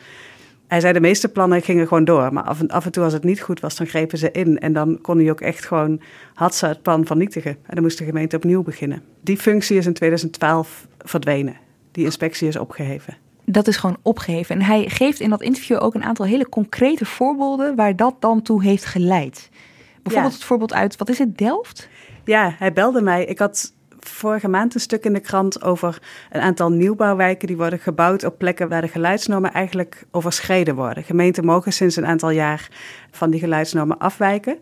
[0.68, 3.14] Hij zei de meeste plannen gingen gewoon door, maar af en, af en toe als
[3.14, 4.60] het niet goed was, dan grepen ze in.
[4.60, 6.02] En dan kon hij ook echt gewoon,
[6.34, 7.52] had ze het plan vernietigen.
[7.52, 9.04] En dan moest de gemeente opnieuw beginnen.
[9.22, 11.58] Die functie is in 2012 verdwenen.
[11.92, 13.18] Die inspectie is opgeheven.
[13.46, 14.56] Dat is gewoon opgeheven.
[14.56, 18.42] En hij geeft in dat interview ook een aantal hele concrete voorbeelden waar dat dan
[18.42, 19.50] toe heeft geleid.
[20.04, 21.90] Bijvoorbeeld het voorbeeld uit, wat is het, Delft?
[22.24, 23.26] Ja, hij belde mij.
[23.26, 23.74] Ik had
[24.10, 28.38] vorige maand een stuk in de krant over een aantal nieuwbouwwijken die worden gebouwd op
[28.38, 31.04] plekken waar de geluidsnormen eigenlijk overschreden worden.
[31.04, 32.68] Gemeenten mogen sinds een aantal jaar
[33.12, 34.58] van die geluidsnormen afwijken.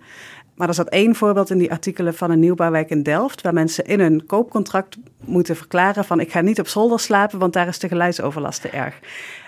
[0.55, 3.85] Maar er zat één voorbeeld in die artikelen van een nieuwbouwwijk in Delft, waar mensen
[3.85, 7.79] in hun koopcontract moeten verklaren van ik ga niet op zolder slapen, want daar is
[7.79, 8.99] de geluidsoverlast te erg.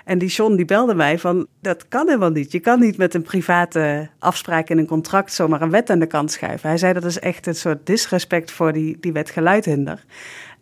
[0.06, 2.52] En die John die belde mij van dat kan helemaal niet.
[2.52, 6.06] Je kan niet met een private afspraak in een contract zomaar een wet aan de
[6.06, 6.70] kant schuiven.
[6.70, 10.04] Hij zei dat is echt een soort disrespect voor die, die wet geluidhinder.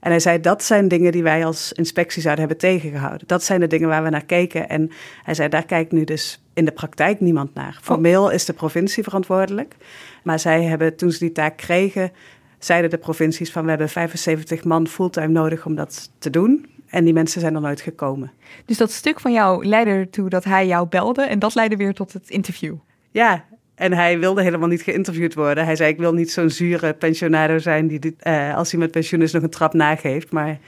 [0.06, 3.28] En hij zei, dat zijn dingen die wij als inspectie zouden hebben tegengehouden.
[3.28, 4.70] Dat zijn de dingen waar we naar keken.
[4.70, 4.91] En
[5.24, 7.80] hij zei, daar kijkt nu dus in de praktijk niemand naar.
[7.82, 9.76] Formeel is de provincie verantwoordelijk.
[10.24, 12.12] Maar zij hebben, toen ze die taak kregen,
[12.60, 13.63] zeiden de provincies van...
[13.63, 16.65] we hebben 75 man fulltime nodig om dat te doen.
[16.88, 18.32] En die mensen zijn er nooit gekomen.
[18.65, 21.22] Dus dat stuk van jou leidde ertoe dat hij jou belde...
[21.22, 22.76] en dat leidde weer tot het interview.
[23.12, 25.65] Ja, en hij wilde helemaal niet geïnterviewd worden.
[25.65, 28.91] Hij zei, ik wil niet zo'n zure pensionado zijn die dit, uh, als hij met
[28.91, 30.31] pensioen is nog een trap nageeft.
[30.31, 30.59] Maar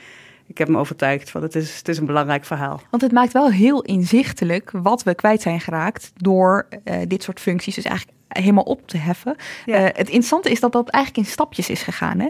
[0.47, 2.81] ik heb hem overtuigd, want het is, het is een belangrijk verhaal.
[2.89, 7.39] Want het maakt wel heel inzichtelijk wat we kwijt zijn geraakt door uh, dit soort
[7.39, 9.35] functies dus eigenlijk helemaal op te heffen.
[9.65, 9.79] Ja.
[9.79, 12.29] Uh, het interessante is dat dat eigenlijk in stapjes is gegaan, hè?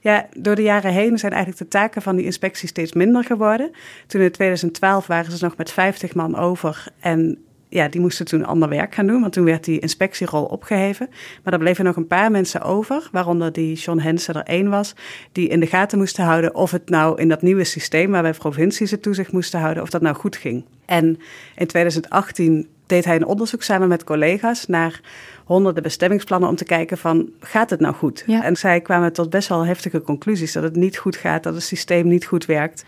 [0.00, 3.70] Ja, door de jaren heen zijn eigenlijk de taken van die inspectie steeds minder geworden.
[4.06, 8.44] Toen in 2012 waren ze nog met 50 man over en ja, die moesten toen
[8.44, 11.08] ander werk gaan doen, want toen werd die inspectierol opgeheven.
[11.42, 14.94] Maar er bleven nog een paar mensen over, waaronder die John Hensen er één was,
[15.32, 18.90] die in de gaten moesten houden of het nou in dat nieuwe systeem waarbij provincies
[18.90, 20.64] het toezicht moesten houden, of dat nou goed ging.
[20.86, 21.18] En
[21.56, 25.00] in 2018 deed hij een onderzoek samen met collega's naar
[25.44, 28.24] honderden bestemmingsplannen om te kijken van gaat het nou goed?
[28.26, 28.44] Ja.
[28.44, 31.62] En zij kwamen tot best wel heftige conclusies dat het niet goed gaat, dat het
[31.62, 32.84] systeem niet goed werkt.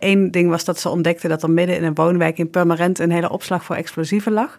[0.00, 3.10] Eén ding was dat ze ontdekten dat er midden in een woonwijk in Purmerend een
[3.10, 4.58] hele opslag voor explosieven lag.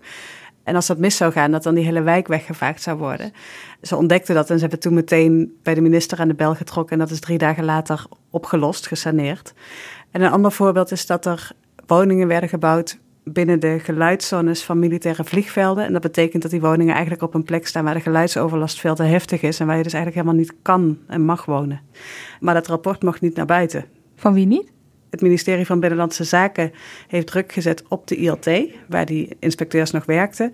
[0.63, 3.33] En als dat mis zou gaan, dat dan die hele wijk weggevaagd zou worden.
[3.81, 6.93] Ze ontdekten dat en ze hebben toen meteen bij de minister aan de bel getrokken.
[6.93, 9.53] En dat is drie dagen later opgelost, gesaneerd.
[10.11, 11.51] En een ander voorbeeld is dat er
[11.85, 15.85] woningen werden gebouwd binnen de geluidszones van militaire vliegvelden.
[15.85, 18.95] En dat betekent dat die woningen eigenlijk op een plek staan waar de geluidsoverlast veel
[18.95, 19.59] te heftig is.
[19.59, 21.81] En waar je dus eigenlijk helemaal niet kan en mag wonen.
[22.39, 23.85] Maar dat rapport mocht niet naar buiten.
[24.15, 24.71] Van wie niet?
[25.11, 26.71] Het ministerie van Binnenlandse Zaken
[27.07, 28.49] heeft druk gezet op de ILT,
[28.89, 30.51] waar die inspecteurs nog werkten.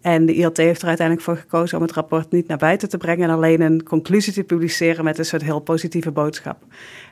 [0.00, 2.96] En de ILT heeft er uiteindelijk voor gekozen om het rapport niet naar buiten te
[2.96, 6.64] brengen en alleen een conclusie te publiceren met een soort heel positieve boodschap.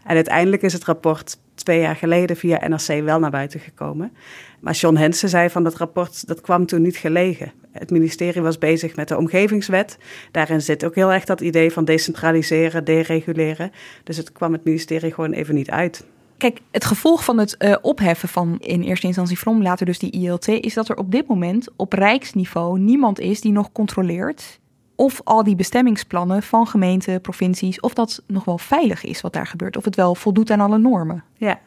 [0.05, 4.13] En uiteindelijk is het rapport twee jaar geleden via NRC wel naar buiten gekomen.
[4.61, 7.53] Maar John Hensen zei van dat rapport, dat kwam toen niet gelegen.
[7.71, 9.99] Het ministerie was bezig met de omgevingswet.
[10.31, 13.71] Daarin zit ook heel erg dat idee van decentraliseren, dereguleren.
[14.05, 16.05] Dus het kwam het ministerie gewoon even niet uit.
[16.39, 20.11] Kijk, het gevolg van het uh, opheffen van in eerste instantie From, later dus die
[20.11, 24.61] ILT, is dat er op dit moment op rijksniveau niemand is die nog controleert
[24.95, 29.47] of al die bestemmingsplannen van gemeenten, provincies, of dat nog wel veilig is wat daar
[29.47, 31.25] gebeurt, of het wel voldoet aan alle normen.
[31.37, 31.61] Ja,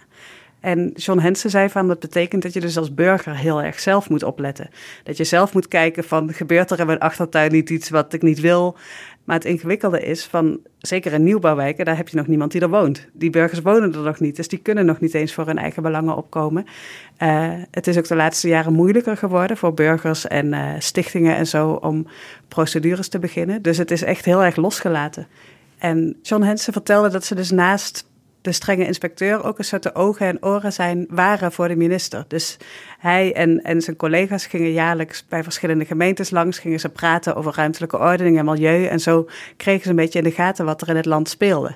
[0.62, 4.10] en John Hensen zei van dat betekent dat je dus als burger heel erg zelf
[4.10, 4.70] moet opletten.
[5.04, 8.22] Dat je zelf moet kijken van gebeurt er in mijn achtertuin niet iets wat ik
[8.22, 8.78] niet wil.
[9.24, 12.70] Maar het ingewikkelde is van, zeker in nieuwbouwwijken, daar heb je nog niemand die er
[12.70, 13.08] woont.
[13.14, 15.84] Die burgers wonen er nog niet, dus die kunnen nog niet eens voor hun eigen
[15.84, 16.66] belangen opkomen.
[17.20, 21.48] Uh, het is ook de laatste jaren moeilijker geworden voor burgers en uh, stichtingen en
[21.48, 22.08] zo om
[22.48, 23.62] procedures te beginnen.
[23.62, 25.28] Dus het is echt heel erg losgelaten.
[25.78, 28.10] En John Hensen vertelde dat ze dus naast
[28.42, 32.26] de strenge inspecteur ook een soort de ogen en oren zijn, waren voor de minister.
[32.28, 32.58] Dus
[33.00, 37.56] hij en, en zijn collega's gingen jaarlijks bij verschillende gemeentes langs, gingen ze praten over
[37.56, 38.86] ruimtelijke ordening en milieu.
[38.86, 39.28] En zo
[39.58, 41.76] kregen ze een beetje in de gaten wat er in het land speelde.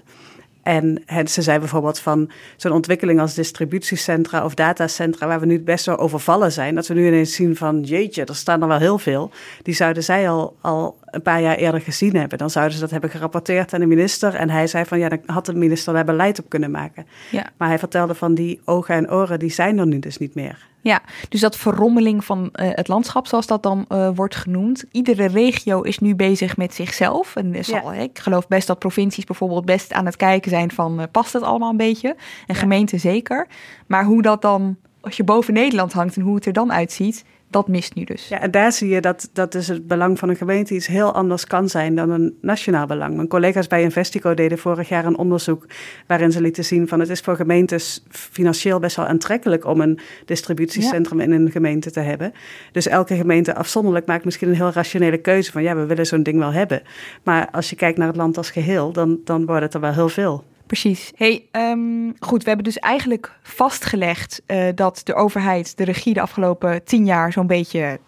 [0.65, 5.85] En ze zei bijvoorbeeld van zo'n ontwikkeling als distributiecentra of datacentra, waar we nu best
[5.85, 8.97] wel overvallen zijn, dat we nu ineens zien van jeetje, er staan er wel heel
[8.97, 9.31] veel.
[9.61, 12.37] Die zouden zij al, al een paar jaar eerder gezien hebben.
[12.37, 14.35] Dan zouden ze dat hebben gerapporteerd aan de minister.
[14.35, 17.05] En hij zei van ja, dan had de minister daar beleid op kunnen maken.
[17.31, 17.49] Ja.
[17.57, 20.67] Maar hij vertelde van die ogen en oren, die zijn er nu dus niet meer.
[20.85, 24.85] Ja, dus dat verrommeling van uh, het landschap, zoals dat dan uh, wordt genoemd.
[24.91, 27.35] Iedere regio is nu bezig met zichzelf.
[27.35, 27.99] En zal, ja.
[27.99, 31.43] ik geloof best dat provincies bijvoorbeeld best aan het kijken zijn van uh, past het
[31.43, 32.15] allemaal een beetje?
[32.47, 33.47] En gemeenten zeker.
[33.87, 37.23] Maar hoe dat dan, als je boven Nederland hangt en hoe het er dan uitziet,
[37.55, 38.27] dat mist nu dus.
[38.27, 41.13] Ja, en daar zie je dat, dat dus het belang van een gemeente iets heel
[41.13, 43.15] anders kan zijn dan een nationaal belang.
[43.15, 45.65] Mijn collega's bij Investico deden vorig jaar een onderzoek
[46.07, 49.99] waarin ze lieten zien van het is voor gemeentes financieel best wel aantrekkelijk om een
[50.25, 52.33] distributiecentrum in een gemeente te hebben.
[52.71, 56.23] Dus elke gemeente afzonderlijk maakt misschien een heel rationele keuze van ja, we willen zo'n
[56.23, 56.81] ding wel hebben.
[57.23, 59.93] Maar als je kijkt naar het land als geheel, dan, dan wordt het er wel
[59.93, 60.43] heel veel.
[60.65, 61.11] Precies.
[61.15, 66.21] Hey, um, goed, we hebben dus eigenlijk vastgelegd uh, dat de overheid de regie de
[66.21, 67.99] afgelopen tien jaar zo'n beetje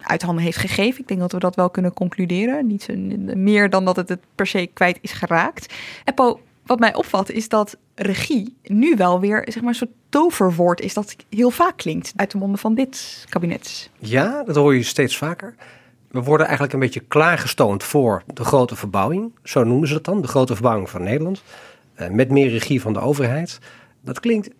[0.00, 1.00] uit handen heeft gegeven.
[1.00, 2.66] Ik denk dat we dat wel kunnen concluderen.
[2.66, 2.88] Niet
[3.36, 5.74] meer dan dat het het per se kwijt is geraakt.
[6.04, 6.14] En
[6.66, 10.94] wat mij opvalt is dat regie nu wel weer zeg maar, een soort toverwoord is
[10.94, 13.90] dat heel vaak klinkt uit de monden van dit kabinet.
[13.98, 15.54] Ja, dat hoor je steeds vaker.
[16.10, 19.32] We worden eigenlijk een beetje klaargestoomd voor de grote verbouwing.
[19.42, 21.42] Zo noemen ze het dan, de grote verbouwing van Nederland.
[22.00, 23.58] Eh, met meer regie van de overheid.
[24.00, 24.50] Dat klinkt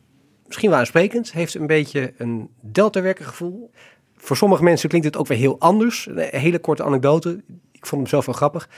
[0.46, 3.70] misschien wel aansprekend, heeft een beetje een deltawerkergevoel.
[4.16, 6.06] Voor sommige mensen klinkt het ook weer heel anders.
[6.06, 8.68] Een hele korte anekdote, ik vond hem zelf wel grappig.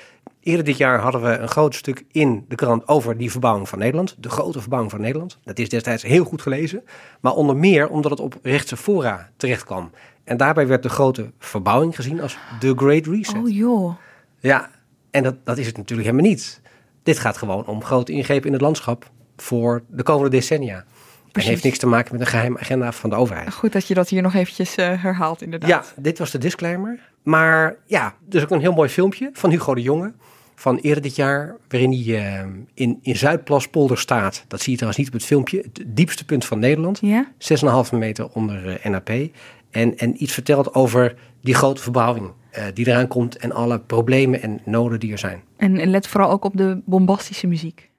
[0.40, 3.79] Eerder dit jaar hadden we een groot stuk in de krant over die verbouwing van
[3.79, 4.16] Nederland.
[4.18, 5.38] De grote verbouwing van Nederland.
[5.44, 6.85] Dat is destijds heel goed gelezen.
[7.20, 9.90] Maar onder meer omdat het op rechtse fora terecht kwam.
[10.25, 13.37] En daarbij werd de grote verbouwing gezien als The Great Reset.
[13.37, 13.94] Oh joh.
[14.38, 14.70] Ja,
[15.11, 16.62] en dat, dat is het natuurlijk helemaal niet.
[17.02, 20.84] Dit gaat gewoon om grote ingrepen in het landschap voor de komende decennia.
[21.32, 23.52] Het heeft niks te maken met een geheime agenda van de overheid.
[23.52, 25.68] Goed dat je dat hier nog eventjes uh, herhaalt, inderdaad.
[25.68, 26.98] Ja, dit was de disclaimer.
[27.22, 30.12] Maar ja, dus ook een heel mooi filmpje van Hugo de Jonge
[30.54, 34.44] van eerder dit jaar, waarin hij uh, in, in Zuidplaspolder staat.
[34.48, 35.58] Dat zie je trouwens niet op het filmpje.
[35.58, 36.98] Het diepste punt van Nederland.
[37.00, 37.32] Ja?
[37.92, 39.10] 6,5 meter onder uh, NAP.
[39.70, 42.32] En, en iets vertelt over die grote verbouwing
[42.74, 45.42] die eraan komt en alle problemen en noden die er zijn.
[45.56, 47.90] En let vooral ook op de bombastische muziek.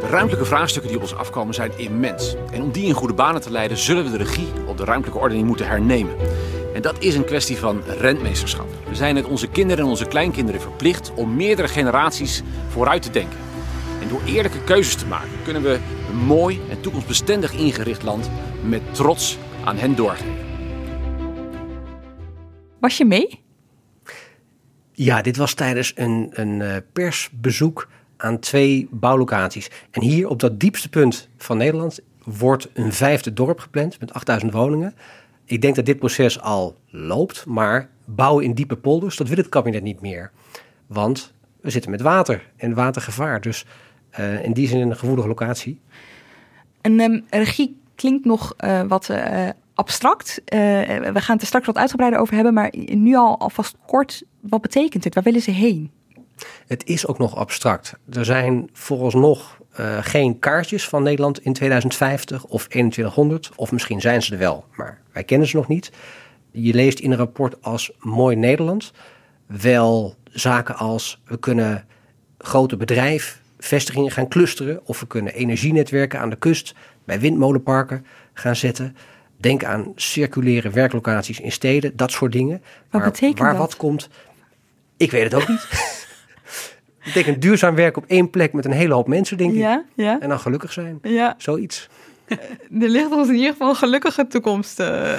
[0.00, 2.34] De ruimtelijke vraagstukken die op ons afkomen zijn immens.
[2.52, 5.22] En om die in goede banen te leiden, zullen we de regie op de ruimtelijke
[5.22, 6.14] ordening moeten hernemen.
[6.74, 8.66] En dat is een kwestie van rentmeesterschap.
[8.88, 13.38] We zijn het onze kinderen en onze kleinkinderen verplicht om meerdere generaties vooruit te denken.
[14.02, 15.78] En door eerlijke keuzes te maken, kunnen we
[16.10, 18.30] een mooi en toekomstbestendig ingericht land
[18.64, 20.51] met trots aan hen doorgeven.
[22.82, 23.40] Was je mee?
[24.92, 29.70] Ja, dit was tijdens een, een uh, persbezoek aan twee bouwlocaties.
[29.90, 34.52] En hier op dat diepste punt van Nederland wordt een vijfde dorp gepland met 8000
[34.52, 34.94] woningen.
[35.44, 39.48] Ik denk dat dit proces al loopt, maar bouwen in diepe polders, dat wil het
[39.48, 40.30] kabinet niet meer.
[40.86, 43.40] Want we zitten met water en watergevaar.
[43.40, 43.64] Dus
[44.20, 45.80] uh, in die zin een gevoelige locatie.
[46.80, 50.40] Een um, regie klinkt nog uh, wat uh, abstract.
[50.44, 50.60] Uh,
[51.12, 54.60] we gaan het er straks wat uitgebreider over hebben, maar nu al alvast kort, wat
[54.60, 55.14] betekent het?
[55.14, 55.90] Waar willen ze heen?
[56.66, 57.94] Het is ook nog abstract.
[58.10, 64.22] Er zijn vooralsnog uh, geen kaartjes van Nederland in 2050 of 2100, of misschien zijn
[64.22, 65.92] ze er wel, maar wij kennen ze nog niet.
[66.50, 68.92] Je leest in een rapport als Mooi Nederland
[69.46, 71.86] wel zaken als we kunnen
[72.38, 78.96] grote bedrijfsvestigingen gaan clusteren, of we kunnen energienetwerken aan de kust bij windmolenparken gaan zetten.
[79.42, 82.62] Denk aan circulaire werklocaties in steden, dat soort dingen.
[82.90, 83.58] Wat maar betekent waar dat?
[83.58, 84.08] wat komt,
[84.96, 85.66] ik weet het ook niet.
[86.98, 90.04] Het betekent duurzaam werken op één plek met een hele hoop mensen, denk ja, ik.
[90.04, 90.20] Ja.
[90.20, 90.98] En dan gelukkig zijn.
[91.02, 91.34] Ja.
[91.38, 91.88] Zoiets.
[92.80, 94.80] er ligt ons in ieder geval een gelukkige toekomst.
[94.80, 95.12] Uh,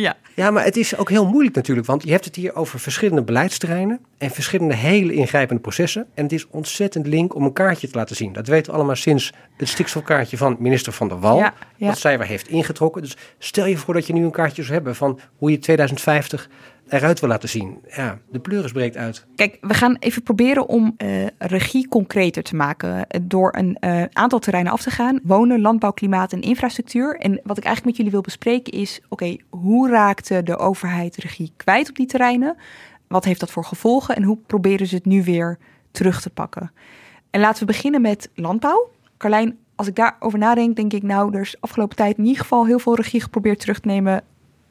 [0.00, 0.16] ja.
[0.34, 3.22] ja, maar het is ook heel moeilijk natuurlijk, want je hebt het hier over verschillende
[3.22, 6.06] beleidsterreinen en verschillende hele ingrijpende processen.
[6.14, 8.32] En het is ontzettend link om een kaartje te laten zien.
[8.32, 11.86] Dat weten we allemaal sinds het stikstofkaartje van minister Van der Wal, ja, ja.
[11.86, 13.02] dat zij weer heeft ingetrokken.
[13.02, 16.48] Dus stel je voor dat je nu een kaartje zou hebben van hoe je 2050
[16.88, 17.78] eruit wil laten zien.
[17.96, 19.26] Ja, de pleuris breekt uit.
[19.34, 24.38] Kijk, we gaan even proberen om uh, regie concreter te maken door een uh, aantal
[24.38, 25.20] terreinen af te gaan.
[25.22, 27.16] Wonen, landbouw, klimaat en infrastructuur.
[27.18, 31.52] En wat ik eigenlijk met jullie wil bespreken is, oké, hoe raakte de overheid regie
[31.56, 32.56] kwijt op die terreinen?
[33.08, 35.58] Wat heeft dat voor gevolgen en hoe proberen ze het nu weer
[35.96, 36.72] terug te pakken.
[37.30, 38.90] En laten we beginnen met landbouw.
[39.18, 42.66] Carlijn, als ik daarover nadenk, denk ik nou, er is afgelopen tijd in ieder geval
[42.66, 44.24] heel veel regie geprobeerd terug te nemen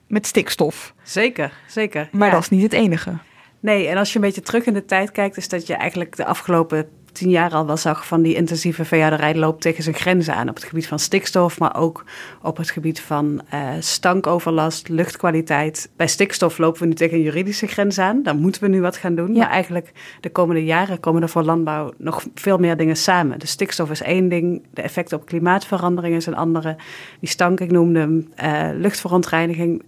[0.08, 0.94] met stikstof.
[1.04, 2.10] Zeker, zeker.
[2.12, 2.34] Maar ja.
[2.34, 3.18] dat is niet het enige.
[3.60, 6.16] Nee, en als je een beetje terug in de tijd kijkt, is dat je eigenlijk
[6.16, 10.36] de afgelopen tien jaar al wel zag van die intensieve veehouderij loopt tegen zijn grenzen
[10.36, 12.04] aan op het gebied van stikstof, maar ook
[12.42, 15.90] op het gebied van uh, stankoverlast, luchtkwaliteit.
[15.96, 18.24] Bij stikstof lopen we nu tegen een juridische grens aan.
[18.24, 19.34] Daar moeten we nu wat gaan doen.
[19.34, 19.40] Ja.
[19.40, 23.40] Maar eigenlijk de komende jaren komen er voor landbouw nog veel meer dingen samen.
[23.40, 26.76] De stikstof is één ding, de effecten op klimaatverandering is een andere.
[27.20, 29.84] Die stank, ik noemde hem, uh, luchtverontreiniging.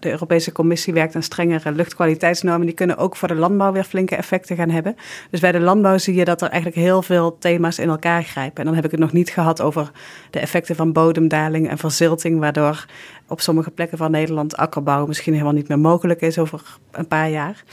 [0.00, 2.66] De Europese Commissie werkt aan strengere luchtkwaliteitsnormen.
[2.66, 4.96] Die kunnen ook voor de landbouw weer flinke effecten gaan hebben.
[5.30, 8.58] Dus bij de landbouw zie je dat er eigenlijk heel veel thema's in elkaar grijpen.
[8.58, 9.90] En dan heb ik het nog niet gehad over
[10.30, 12.86] de effecten van bodemdaling en verzilting, waardoor
[13.28, 17.30] op sommige plekken van Nederland akkerbouw misschien helemaal niet meer mogelijk is over een paar
[17.30, 17.64] jaar.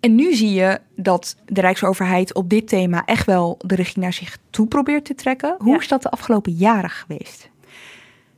[0.00, 4.12] En nu zie je dat de Rijksoverheid op dit thema echt wel de regie naar
[4.12, 5.54] zich toe probeert te trekken.
[5.58, 5.78] Hoe Ja.
[5.80, 7.50] is dat de afgelopen jaren geweest?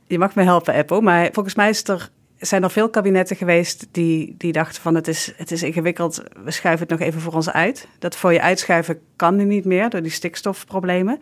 [0.07, 2.09] Je mag me helpen, Eppo, maar volgens mij is er,
[2.39, 6.51] zijn er veel kabinetten geweest die, die dachten van het is, het is ingewikkeld, we
[6.51, 7.87] schuiven het nog even voor ons uit.
[7.99, 11.19] Dat voor je uitschuiven kan nu niet meer door die stikstofproblemen.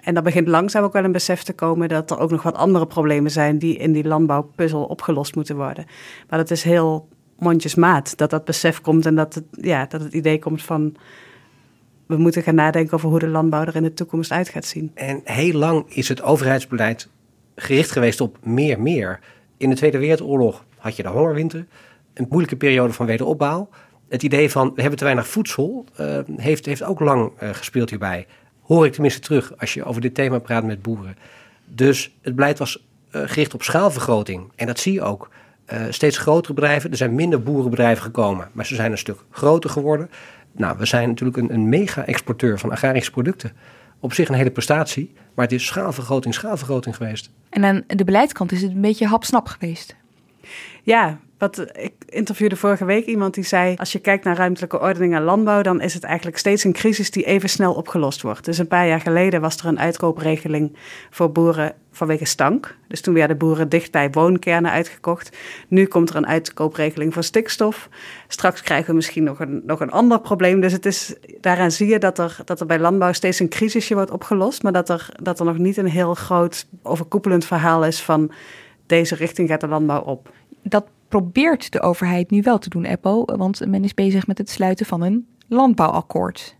[0.00, 2.54] En dan begint langzaam ook wel een besef te komen dat er ook nog wat
[2.54, 5.86] andere problemen zijn die in die landbouwpuzzel opgelost moeten worden.
[6.28, 10.12] Maar dat is heel mondjesmaat dat dat besef komt en dat het, ja, dat het
[10.12, 10.96] idee komt van
[12.06, 14.90] we moeten gaan nadenken over hoe de landbouw er in de toekomst uit gaat zien.
[14.94, 17.08] En heel lang is het overheidsbeleid
[17.54, 19.20] gericht geweest op meer, meer.
[19.60, 21.66] In de Tweede Wereldoorlog had je de hongerwinter,
[22.14, 23.68] een moeilijke periode van wederopbouw.
[24.08, 27.90] Het idee van we hebben te weinig voedsel uh, heeft, heeft ook lang uh, gespeeld
[27.90, 28.26] hierbij.
[28.62, 31.16] Hoor ik tenminste terug als je over dit thema praat met boeren.
[31.64, 34.52] Dus het beleid was uh, gericht op schaalvergroting.
[34.56, 35.30] En dat zie je ook.
[35.90, 36.90] Steeds grotere bedrijven.
[36.90, 40.10] Er zijn minder boerenbedrijven gekomen, maar ze zijn een stuk groter geworden.
[40.52, 43.52] Nou, we zijn natuurlijk een, een mega-exporteur van agrarische producten.
[44.00, 47.30] Op zich een hele prestatie, maar het is schaalvergroting, schaalvergroting geweest.
[47.50, 49.96] En aan de beleidskant is het een beetje hapsnap geweest.
[50.82, 55.14] Ja, wat, ik interviewde vorige week iemand die zei: Als je kijkt naar ruimtelijke ordening
[55.14, 58.44] en landbouw, dan is het eigenlijk steeds een crisis die even snel opgelost wordt.
[58.44, 60.76] Dus een paar jaar geleden was er een uitkoopregeling
[61.10, 62.76] voor boeren vanwege stank.
[62.88, 65.36] Dus toen werden boeren dicht bij woonkernen uitgekocht.
[65.68, 67.88] Nu komt er een uitkoopregeling voor stikstof.
[68.28, 70.60] Straks krijgen we misschien nog een, nog een ander probleem.
[70.60, 73.94] Dus het is, daaraan zie je dat er, dat er bij landbouw steeds een crisisje
[73.94, 78.02] wordt opgelost, maar dat er, dat er nog niet een heel groot overkoepelend verhaal is
[78.02, 78.32] van
[78.86, 80.32] deze richting gaat de landbouw op.
[80.62, 84.50] Dat probeert de overheid nu wel te doen, Eppo, want men is bezig met het
[84.50, 86.56] sluiten van een landbouwakkoord.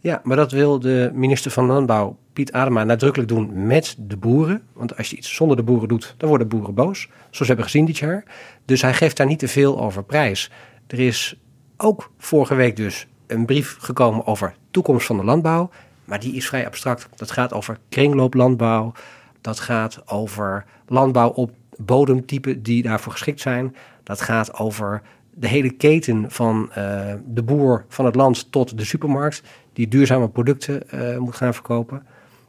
[0.00, 4.62] Ja, maar dat wil de minister van Landbouw, Piet Adema, nadrukkelijk doen met de boeren.
[4.72, 7.08] Want als je iets zonder de boeren doet, dan worden boeren boos.
[7.18, 8.24] Zoals we hebben gezien dit jaar.
[8.64, 10.50] Dus hij geeft daar niet te veel over prijs.
[10.86, 11.36] Er is
[11.76, 15.70] ook vorige week dus een brief gekomen over toekomst van de landbouw.
[16.04, 17.08] Maar die is vrij abstract.
[17.14, 18.92] Dat gaat over kringlooplandbouw.
[19.40, 23.76] Dat gaat over landbouw op bodemtypen die daarvoor geschikt zijn.
[24.04, 25.02] Dat gaat over
[25.34, 30.28] de hele keten van uh, de boer van het land tot de supermarkt, die duurzame
[30.28, 32.02] producten uh, moet gaan verkopen.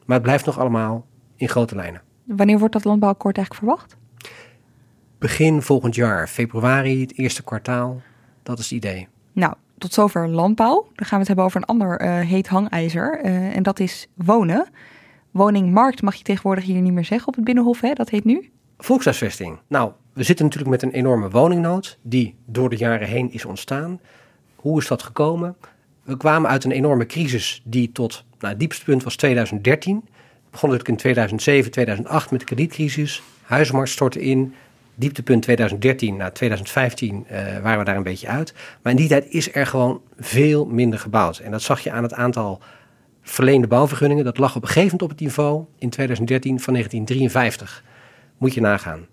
[0.05, 2.01] Maar het blijft nog allemaal in grote lijnen.
[2.23, 3.97] Wanneer wordt dat landbouwakkoord eigenlijk verwacht?
[5.17, 8.01] Begin volgend jaar, februari, het eerste kwartaal.
[8.43, 9.07] Dat is het idee.
[9.31, 10.87] Nou, tot zover landbouw.
[10.95, 13.19] Dan gaan we het hebben over een ander uh, heet hangijzer.
[13.23, 14.67] en dat is wonen.
[15.31, 17.93] Woningmarkt mag je tegenwoordig hier niet meer zeggen op het Binnenhof, hè?
[17.93, 18.51] dat heet nu?
[18.77, 19.59] Volkshuisvesting.
[19.67, 23.99] Nou, we zitten natuurlijk met een enorme woningnood die door de jaren heen is ontstaan.
[24.56, 25.56] Hoe is dat gekomen?
[26.04, 29.95] We kwamen uit een enorme crisis die tot, nou, het diepste punt was 2013.
[29.95, 30.04] Het
[30.51, 33.21] begon natuurlijk in 2007, 2008 met de kredietcrisis.
[33.41, 34.54] Huizenmarkt stortte in.
[34.95, 38.54] Dieptepunt 2013, nou 2015 uh, waren we daar een beetje uit.
[38.82, 41.38] Maar in die tijd is er gewoon veel minder gebouwd.
[41.38, 42.62] En dat zag je aan het aantal
[43.21, 44.23] verleende bouwvergunningen.
[44.23, 47.84] Dat lag op een gegeven moment op het niveau in 2013 van 1953.
[48.38, 49.08] Moet je nagaan.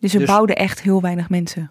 [0.00, 1.70] Dus er dus, bouwden echt heel weinig mensen.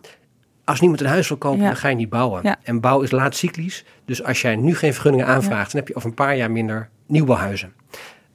[0.64, 1.66] Als niemand een huis wil kopen, ja.
[1.66, 2.40] dan ga je niet bouwen.
[2.44, 2.56] Ja.
[2.64, 3.86] En bouw is laatcyclisch.
[4.06, 6.90] Dus als jij nu geen vergunningen aanvraagt, dan heb je over een paar jaar minder
[7.06, 7.74] nieuwbouwhuizen.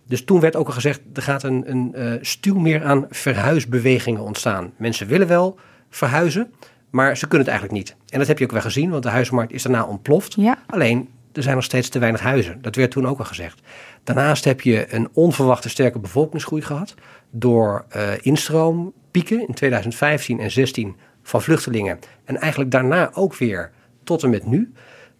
[0.06, 4.22] Dus toen werd ook al gezegd, er gaat een, een uh, stuw meer aan verhuisbewegingen
[4.22, 4.72] ontstaan.
[4.76, 5.58] Mensen willen wel
[5.90, 6.52] verhuizen,
[6.90, 7.96] maar ze kunnen het eigenlijk niet.
[8.08, 10.36] En dat heb je ook wel gezien, want de huismarkt is daarna ontploft.
[10.66, 12.62] Alleen, er zijn nog steeds te weinig huizen.
[12.62, 13.60] Dat werd toen ook al gezegd.
[14.04, 16.94] Daarnaast heb je een onverwachte sterke bevolkingsgroei gehad
[17.30, 18.02] door uh,
[19.12, 21.98] instroompieken in 2015 en 16 van vluchtelingen.
[22.24, 23.70] En eigenlijk daarna ook weer
[24.04, 24.72] tot en met nu.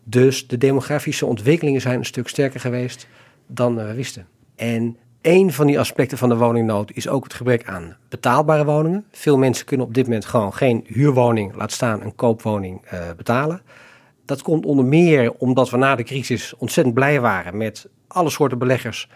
[0.04, 3.06] Dus de demografische ontwikkelingen zijn een stuk sterker geweest
[3.46, 4.26] dan we wisten.
[4.56, 9.04] En een van die aspecten van de woningnood is ook het gebrek aan betaalbare woningen.
[9.10, 13.62] Veel mensen kunnen op dit moment gewoon geen huurwoning, laat staan een koopwoning, uh, betalen.
[14.24, 18.58] Dat komt onder meer omdat we na de crisis ontzettend blij waren met alle soorten
[18.58, 19.08] beleggers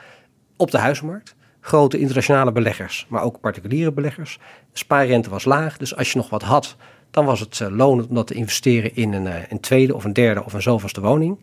[0.56, 1.35] op de huizenmarkt.
[1.66, 4.38] Grote internationale beleggers, maar ook particuliere beleggers.
[4.72, 6.76] De spaarrente was laag, dus als je nog wat had,
[7.10, 10.04] dan was het eh, lonend om dat te investeren in een, eh, een tweede of
[10.04, 11.38] een derde of een zoveelste woning.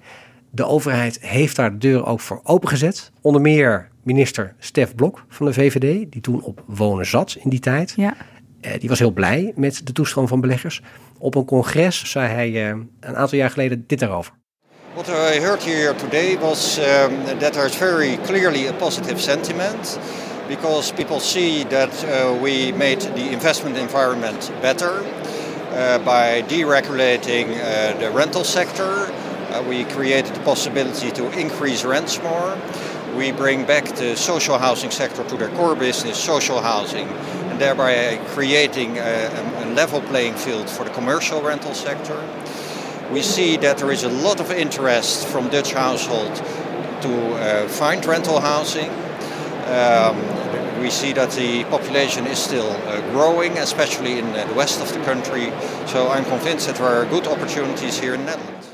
[0.50, 3.12] De overheid heeft daar de deur ook voor opengezet.
[3.22, 7.60] Onder meer minister Stef Blok van de VVD, die toen op wonen zat in die
[7.60, 7.94] tijd.
[7.96, 8.16] Ja.
[8.62, 10.82] Eh, die was heel blij met de toestroom van beleggers.
[11.18, 14.34] Op een congres zei hij een aantal jaar geleden dit daarover.
[14.96, 20.00] What I heard here today was um, that there's very clearly a positive sentiment
[20.48, 25.00] because people see that uh, we made the investment environment better
[25.72, 28.84] uh, by deregulating uh, the rental sector.
[28.84, 32.56] Uh, we created the possibility to increase rents more.
[33.18, 37.08] We bring back the social housing sector to their core business, social housing,
[37.50, 42.22] and thereby creating a, a level playing field for the commercial rental sector.
[43.14, 46.42] We see that there is a lot of interest from Dutch households
[47.02, 48.90] to uh, find rental housing.
[49.68, 50.16] Um,
[50.82, 54.92] we see that the population is still uh, growing, especially in uh, the west of
[54.94, 55.52] the country.
[55.86, 58.68] So I'm convinced that there are good opportunities here in the Netherlands.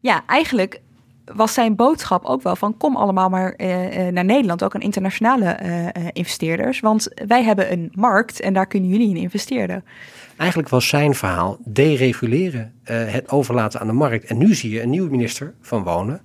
[0.00, 0.80] Ja, eigenlijk
[1.24, 3.68] was zijn boodschap ook wel van kom allemaal maar uh,
[4.08, 6.80] naar Nederland, ook aan internationale uh, investeerders.
[6.80, 9.84] Want wij hebben een markt en daar kunnen jullie in investeren.
[10.38, 14.24] Eigenlijk was zijn verhaal dereguleren, het overlaten aan de markt.
[14.24, 16.20] En nu zie je een nieuwe minister van Wonen,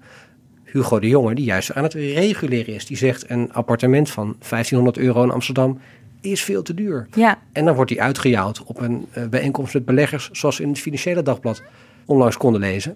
[0.63, 2.85] Hugo de Jonge, die juist aan het reguleren is.
[2.85, 5.79] Die zegt een appartement van 1500 euro in Amsterdam
[6.21, 7.07] is veel te duur.
[7.15, 7.39] Ja.
[7.51, 11.23] En dan wordt hij uitgejouwd op een bijeenkomst met beleggers, zoals we in het Financiële
[11.23, 11.63] Dagblad
[12.05, 12.95] onlangs konden lezen.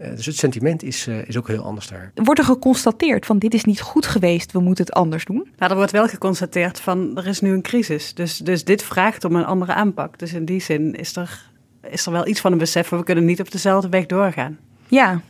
[0.00, 2.12] Uh, dus het sentiment is, uh, is ook heel anders daar.
[2.14, 5.48] Wordt er geconstateerd van dit is niet goed geweest, we moeten het anders doen?
[5.58, 8.14] Nou, er wordt wel geconstateerd van er is nu een crisis.
[8.14, 10.18] Dus, dus dit vraagt om een andere aanpak.
[10.18, 11.50] Dus in die zin is er,
[11.90, 14.58] is er wel iets van een besef van we kunnen niet op dezelfde weg doorgaan.
[14.88, 15.20] Ja,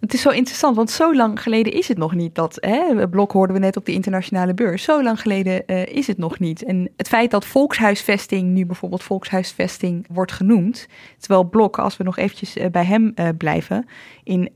[0.00, 2.56] het is zo interessant, want zo lang geleden is het nog niet dat.
[2.60, 4.82] Hè, Blok hoorden we net op de internationale beurs.
[4.82, 6.64] Zo lang geleden uh, is het nog niet.
[6.64, 10.86] En het feit dat volkshuisvesting nu bijvoorbeeld volkshuisvesting wordt genoemd.
[11.18, 13.86] Terwijl Blok, als we nog eventjes uh, bij hem uh, blijven,
[14.24, 14.50] in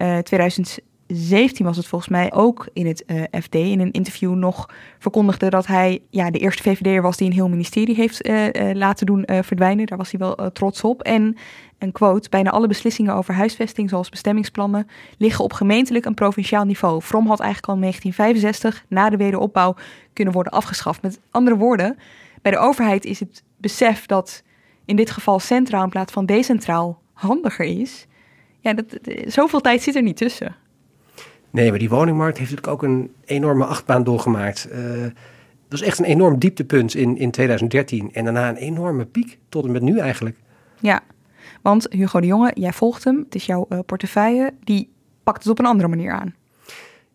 [1.10, 3.04] 2017 was het volgens mij ook in het
[3.42, 7.32] FD in een interview nog verkondigde dat hij ja, de eerste VVD'er was die een
[7.32, 8.28] heel ministerie heeft
[8.72, 9.86] laten doen verdwijnen.
[9.86, 11.02] Daar was hij wel trots op.
[11.02, 11.36] En
[11.78, 14.86] een quote, bijna alle beslissingen over huisvesting, zoals bestemmingsplannen,
[15.18, 17.00] liggen op gemeentelijk en provinciaal niveau.
[17.00, 19.74] From had eigenlijk al in 1965, na de wederopbouw,
[20.12, 21.02] kunnen worden afgeschaft.
[21.02, 21.98] Met andere woorden,
[22.42, 24.42] bij de overheid is het besef dat
[24.84, 28.06] in dit geval centraal in plaats van decentraal handiger is.
[28.60, 30.56] Ja, dat, zoveel tijd zit er niet tussen.
[31.50, 34.68] Nee, maar die woningmarkt heeft natuurlijk ook een enorme achtbaan doorgemaakt.
[34.72, 35.02] Uh,
[35.68, 39.64] dat is echt een enorm dieptepunt in, in 2013 en daarna een enorme piek tot
[39.64, 40.36] en met nu eigenlijk.
[40.80, 41.00] Ja,
[41.62, 44.90] want Hugo de Jonge, jij volgt hem, het is jouw uh, portefeuille, die
[45.22, 46.34] pakt het op een andere manier aan.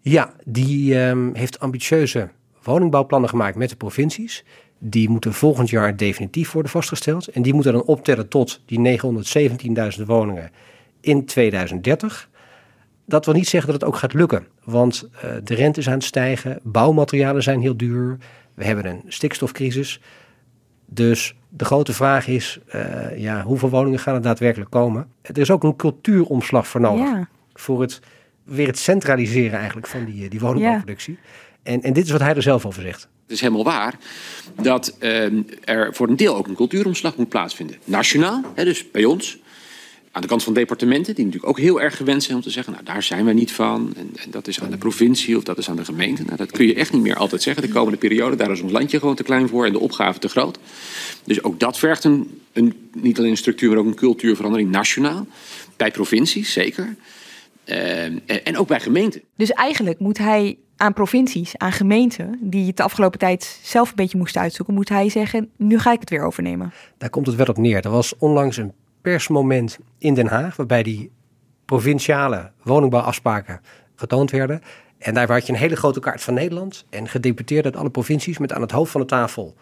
[0.01, 2.29] Ja, die um, heeft ambitieuze
[2.63, 4.43] woningbouwplannen gemaakt met de provincies.
[4.77, 7.27] Die moeten volgend jaar definitief worden vastgesteld.
[7.27, 8.99] En die moeten dan optellen tot die
[9.99, 10.51] 917.000 woningen
[11.01, 12.29] in 2030.
[13.05, 14.47] Dat wil niet zeggen dat het ook gaat lukken.
[14.63, 18.17] Want uh, de rente is aan het stijgen, bouwmaterialen zijn heel duur.
[18.53, 19.99] We hebben een stikstofcrisis.
[20.85, 25.07] Dus de grote vraag is, uh, ja, hoeveel woningen gaan er daadwerkelijk komen?
[25.21, 27.05] Er is ook een cultuuromslag voor nodig.
[27.05, 27.27] Ja.
[27.53, 27.99] Voor het
[28.43, 31.17] weer het centraliseren eigenlijk van die, die woningbouwproductie.
[31.21, 31.29] Ja.
[31.71, 33.07] En, en dit is wat hij er zelf over zegt.
[33.21, 33.93] Het is helemaal waar
[34.61, 35.31] dat uh,
[35.63, 37.77] er voor een deel ook een cultuuromslag moet plaatsvinden.
[37.83, 39.39] Nationaal, hè, dus bij ons.
[40.15, 42.73] Aan de kant van departementen, die natuurlijk ook heel erg gewend zijn om te zeggen:
[42.73, 43.93] Nou, daar zijn we niet van.
[43.97, 46.23] En, en dat is aan de provincie of dat is aan de gemeente.
[46.23, 47.63] Nou, dat kun je echt niet meer altijd zeggen.
[47.63, 50.27] De komende periode, daar is ons landje gewoon te klein voor en de opgave te
[50.27, 50.57] groot.
[51.23, 55.27] Dus ook dat vergt een, een niet alleen een structuur, maar ook een cultuurverandering nationaal.
[55.75, 56.95] Bij provincies, zeker.
[57.65, 58.03] Uh,
[58.47, 59.21] en ook bij gemeenten.
[59.35, 63.95] Dus eigenlijk moet hij aan provincies, aan gemeenten, die het de afgelopen tijd zelf een
[63.95, 66.73] beetje moesten uitzoeken, moet hij zeggen: Nu ga ik het weer overnemen.
[66.97, 67.85] Daar komt het wel op neer.
[67.85, 68.73] Er was onlangs een
[69.05, 71.11] persmoment in Den Haag, waarbij die
[71.65, 73.61] provinciale woningbouwafspraken
[73.95, 74.61] getoond werden.
[74.97, 78.37] En daar had je een hele grote kaart van Nederland en gedeputeerd uit alle provincies
[78.37, 79.55] met aan het hoofd van de tafel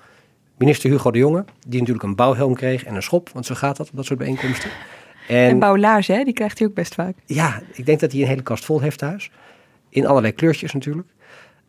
[0.57, 3.77] minister Hugo de Jonge, die natuurlijk een bouwhelm kreeg en een schop, want zo gaat
[3.77, 4.69] dat op dat soort bijeenkomsten.
[5.27, 6.23] En, en bouwlaars, hè?
[6.23, 7.15] die krijgt hij ook best vaak.
[7.25, 9.31] Ja, ik denk dat hij een hele kast vol heeft thuis.
[9.89, 11.07] In allerlei kleurtjes natuurlijk.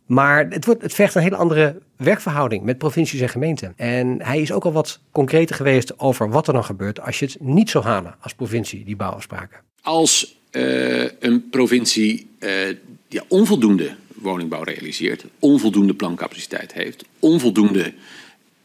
[0.07, 3.73] Maar het, wordt, het vergt een hele andere werkverhouding met provincies en gemeenten.
[3.77, 7.25] En hij is ook al wat concreter geweest over wat er dan gebeurt als je
[7.25, 9.61] het niet zou halen als provincie, die bouwafspraken.
[9.83, 17.93] Als uh, een provincie uh, onvoldoende woningbouw realiseert, onvoldoende plancapaciteit heeft, onvoldoende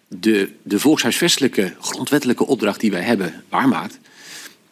[0.08, 4.00] de, de volkshuisvestelijke grondwettelijke opdracht die wij hebben waarmaakt,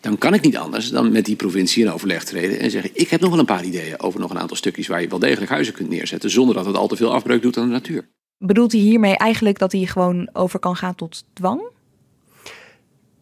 [0.08, 3.10] dan kan ik niet anders dan met die provincie in overleg treden en zeggen: Ik
[3.10, 5.52] heb nog wel een paar ideeën over nog een aantal stukjes waar je wel degelijk
[5.52, 8.08] huizen kunt neerzetten, zonder dat het al te veel afbreuk doet aan de natuur.
[8.38, 11.62] Bedoelt hij hiermee eigenlijk dat hij gewoon over kan gaan tot dwang?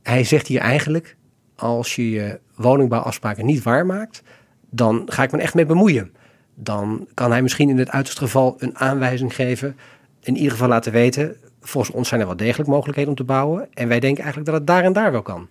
[0.03, 1.15] Hij zegt hier eigenlijk:
[1.55, 4.21] als je je woningbouwafspraken niet waarmaakt,
[4.69, 6.13] dan ga ik me echt mee bemoeien.
[6.55, 9.77] Dan kan hij misschien in het uiterste geval een aanwijzing geven.
[10.21, 13.67] In ieder geval laten weten: volgens ons zijn er wel degelijk mogelijkheden om te bouwen.
[13.73, 15.47] En wij denken eigenlijk dat het daar en daar wel kan.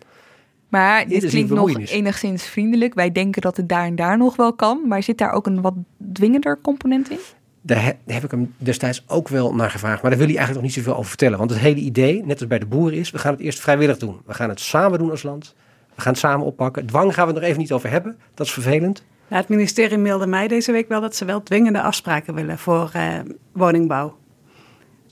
[0.75, 2.95] Maar Dit klinkt nog enigszins vriendelijk.
[2.95, 4.89] Wij denken dat het daar en daar nog wel kan.
[4.89, 5.75] Maar zit daar ook een wat
[6.12, 7.18] dwingender component in?
[7.61, 10.03] Daar he- heb ik hem destijds ook wel naar gevraagd.
[10.03, 11.39] Maar daar wil hij eigenlijk nog niet zoveel over vertellen.
[11.39, 13.99] Want het hele idee, net als bij de boeren, is: we gaan het eerst vrijwillig
[13.99, 14.20] doen.
[14.27, 15.55] We gaan het samen doen als land.
[15.95, 16.87] We gaan het samen oppakken.
[16.87, 18.16] Dwang gaan we het nog even niet over hebben.
[18.35, 19.05] Dat is vervelend.
[19.29, 22.91] Nou, het ministerie mailde mij deze week wel dat ze wel dwingende afspraken willen voor
[22.93, 23.18] eh,
[23.53, 24.16] woningbouw.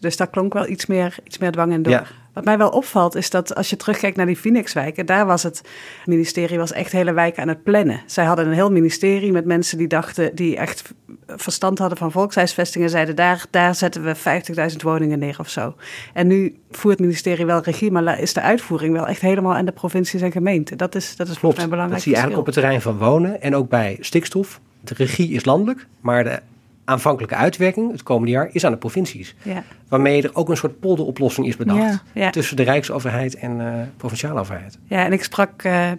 [0.00, 1.92] Dus daar klonk wel iets meer, iets meer dwang in door.
[1.92, 2.04] Ja.
[2.32, 5.62] Wat mij wel opvalt is dat als je terugkijkt naar die Phoenixwijken, daar was het,
[6.04, 8.00] ministerie was echt hele wijken aan het plannen.
[8.06, 10.92] Zij hadden een heel ministerie met mensen die dachten, die echt
[11.26, 14.16] verstand hadden van volkshuisvestingen, zeiden daar, daar zetten we
[14.70, 15.74] 50.000 woningen neer of zo.
[16.12, 19.64] En nu voert het ministerie wel regie, maar is de uitvoering wel echt helemaal aan
[19.64, 20.76] de provincies en gemeenten.
[20.76, 21.56] Dat is, dat is volgens Klopt.
[21.56, 23.96] mij een Dat belangrijk zie je eigenlijk op het terrein van wonen en ook bij
[24.00, 24.60] stikstof.
[24.80, 26.40] De regie is landelijk, maar de
[26.84, 29.34] aanvankelijke uitwerking het komende jaar is aan de provincies.
[29.42, 29.62] Ja.
[29.88, 32.02] Waarmee er ook een soort polderoplossing is bedacht Ja.
[32.12, 32.30] Ja.
[32.30, 34.78] tussen de Rijksoverheid en eh provinciale overheid.
[34.84, 35.90] Ja, en ik sprak eh,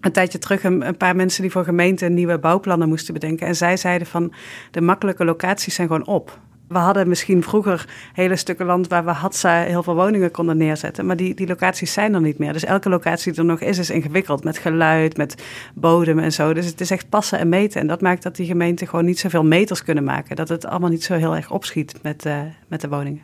[0.00, 3.46] een tijdje terug een, een paar mensen die voor gemeenten nieuwe bouwplannen moesten bedenken.
[3.46, 4.32] En zij zeiden van
[4.70, 6.38] de makkelijke locaties zijn gewoon op.
[6.70, 11.06] We hadden misschien vroeger hele stukken land waar we Hadza heel veel woningen konden neerzetten.
[11.06, 12.52] Maar die, die locaties zijn er niet meer.
[12.52, 14.44] Dus elke locatie die er nog is, is ingewikkeld.
[14.44, 15.42] Met geluid, met
[15.74, 16.52] bodem en zo.
[16.52, 17.80] Dus het is echt passen en meten.
[17.80, 20.36] En dat maakt dat die gemeenten gewoon niet zoveel meters kunnen maken.
[20.36, 23.22] Dat het allemaal niet zo heel erg opschiet met, eh, met de woningen.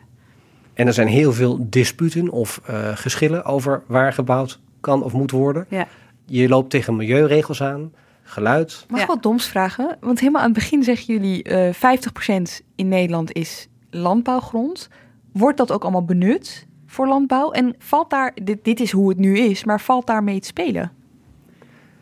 [0.73, 5.31] En er zijn heel veel disputen of eh, geschillen over waar gebouwd kan of moet
[5.31, 5.65] worden.
[5.69, 5.87] Ja.
[6.25, 7.91] Je loopt tegen milieuregels aan,
[8.27, 8.85] geluid.
[8.89, 9.13] Mag ik Ja.
[9.13, 9.97] wat doms vragen?
[10.01, 14.89] Want helemaal aan het begin zeggen jullie eh 50% in Nederland is landbouwgrond.
[15.33, 17.51] Wordt dat ook allemaal benut voor landbouw?
[17.51, 20.91] En valt daar, dit, dit is hoe het nu is, maar valt daarmee te spelen?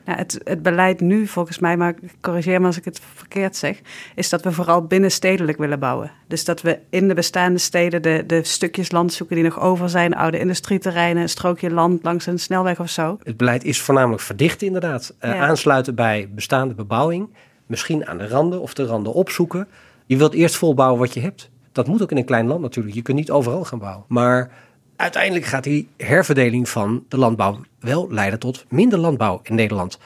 [0.06, 3.82] Nou, het, het beleid nu, volgens mij, maar corrigeer me als ik het verkeerd zeg,
[4.16, 6.12] is dat we vooral binnenstedelijk willen bouwen.
[6.28, 9.90] Dus dat we in de bestaande steden de, de stukjes land zoeken die nog over
[9.90, 13.18] zijn, oude industrieterreinen, een strookje land langs een snelweg of zo.
[13.24, 15.14] Het beleid is voornamelijk verdichten inderdaad.
[15.20, 15.42] Eh.
[15.42, 17.30] Aansluiten bij bestaande bebouwing.
[17.66, 19.68] Misschien aan de randen of de randen opzoeken.
[20.06, 21.50] Je wilt eerst volbouwen wat je hebt.
[21.72, 22.96] Dat moet ook in een klein land natuurlijk.
[22.96, 24.06] Je kunt niet overal gaan bouwen.
[24.08, 24.52] Maar
[24.96, 30.00] uiteindelijk gaat die herverdeling van de landbouw wel leiden tot minder landbouw in Nederland.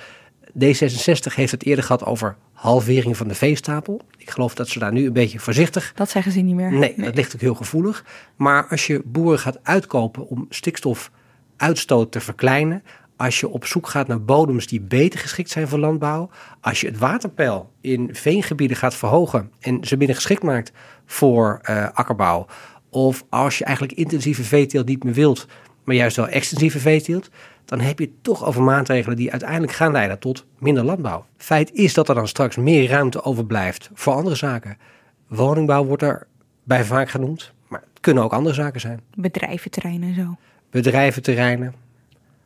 [0.54, 4.02] D66 heeft het eerder gehad over halvering van de veestapel.
[4.18, 6.72] Ik geloof dat ze daar nu een beetje voorzichtig Dat zeggen ze niet meer.
[6.72, 8.06] Nee, dat ligt ook heel gevoelig.
[8.36, 12.84] Maar als je boeren gaat uitkopen om stikstofuitstoot te verkleinen,
[13.18, 16.30] als je op zoek gaat naar bodems die beter geschikt zijn voor landbouw,
[16.62, 20.72] als je het waterpeil in veengebieden gaat verhogen en ze minder geschikt maakt
[21.06, 22.46] voor eh, akkerbouw,
[22.90, 25.48] of als je eigenlijk intensieve veeteelt niet meer wilt,
[25.84, 27.30] maar juist wel extensieve veeteelt,
[27.70, 31.26] dan heb je het toch over maatregelen die uiteindelijk gaan leiden tot minder landbouw.
[31.38, 34.78] Feit is dat er dan straks meer ruimte overblijft voor andere zaken.
[35.28, 36.28] Woningbouw wordt er
[36.64, 39.02] bij vaak genoemd, maar het kunnen ook andere zaken zijn.
[39.16, 40.36] Bedrijventerreinen en zo.
[40.70, 41.74] Bedrijventerreinen.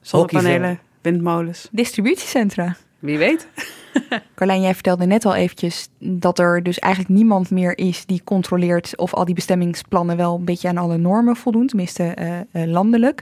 [0.02, 1.68] Zonnepanelen, windmolens.
[1.72, 2.76] Distributiecentra.
[3.00, 3.48] Wie weet.
[4.36, 8.98] Carlijn, jij vertelde net al eventjes dat er dus eigenlijk niemand meer is die controleert
[8.98, 13.22] of al die bestemmingsplannen wel een beetje aan alle normen voldoen, tenminste eh, eh, landelijk.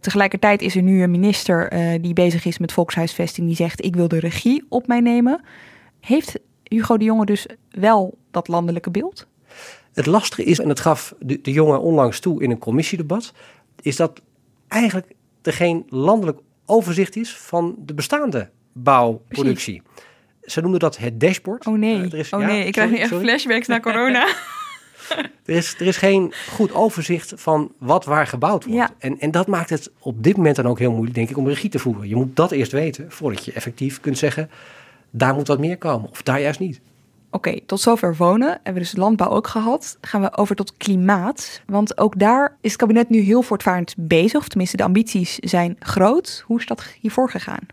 [0.00, 3.96] Tegelijkertijd is er nu een minister eh, die bezig is met volkshuisvesting die zegt ik
[3.96, 5.40] wil de regie op mij nemen.
[6.00, 9.26] Heeft Hugo de Jonge dus wel dat landelijke beeld?
[9.92, 13.32] Het lastige is, en dat gaf de, de jongen onlangs toe in een commissiedebat,
[13.80, 14.20] is dat
[14.68, 15.06] eigenlijk
[15.42, 19.82] er geen landelijk overzicht is van de bestaande bouwproductie.
[20.42, 21.66] Ze noemden dat het dashboard.
[21.66, 23.24] Oh nee, Eh, is- oh ja, nee, ik krijg nu echt sorry.
[23.24, 24.26] flashbacks naar corona.
[25.44, 28.78] Er is, er is geen goed overzicht van wat waar gebouwd wordt.
[28.78, 28.90] Ja.
[28.98, 31.48] En, en dat maakt het op dit moment dan ook heel moeilijk, denk ik, om
[31.48, 32.08] regie te voeren.
[32.08, 34.50] Je moet dat eerst weten voordat je effectief kunt zeggen,
[35.10, 36.80] daar moet wat meer komen of daar juist niet.
[37.30, 38.48] Oké, tot zover wonen.
[38.48, 39.98] Hebben we dus landbouw ook gehad.
[40.00, 41.62] Gaan we over tot klimaat.
[41.66, 44.40] Want ook daar is het kabinet nu heel voortvarend bezig.
[44.40, 46.44] Of tenminste, de ambities zijn groot.
[46.46, 47.66] Hoe is dat hiervoor gegaan?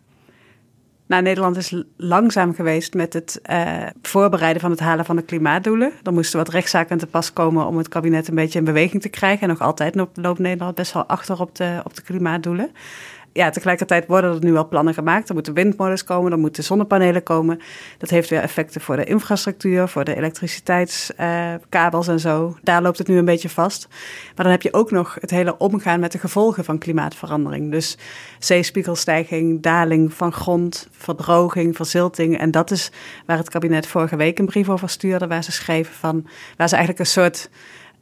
[1.07, 5.91] Nou, Nederland is langzaam geweest met het eh, voorbereiden van het halen van de klimaatdoelen.
[6.03, 9.09] Er moesten wat rechtszaken te pas komen om het kabinet een beetje in beweging te
[9.09, 9.41] krijgen.
[9.41, 12.71] En nog altijd loopt Nederland best wel achter op de, op de klimaatdoelen.
[13.37, 15.27] Ja, tegelijkertijd worden er nu al plannen gemaakt.
[15.29, 17.59] Er moeten windmolens komen, er moeten zonnepanelen komen.
[17.97, 22.57] Dat heeft weer effecten voor de infrastructuur, voor de elektriciteitskabels en zo.
[22.63, 23.87] Daar loopt het nu een beetje vast.
[24.35, 27.71] Maar dan heb je ook nog het hele omgaan met de gevolgen van klimaatverandering.
[27.71, 27.97] Dus
[28.39, 32.37] zeespiegelstijging, daling van grond, verdroging, verzilting.
[32.37, 32.91] En dat is
[33.25, 36.75] waar het kabinet vorige week een brief over stuurde, waar ze schreven van, waar ze
[36.75, 37.49] eigenlijk een soort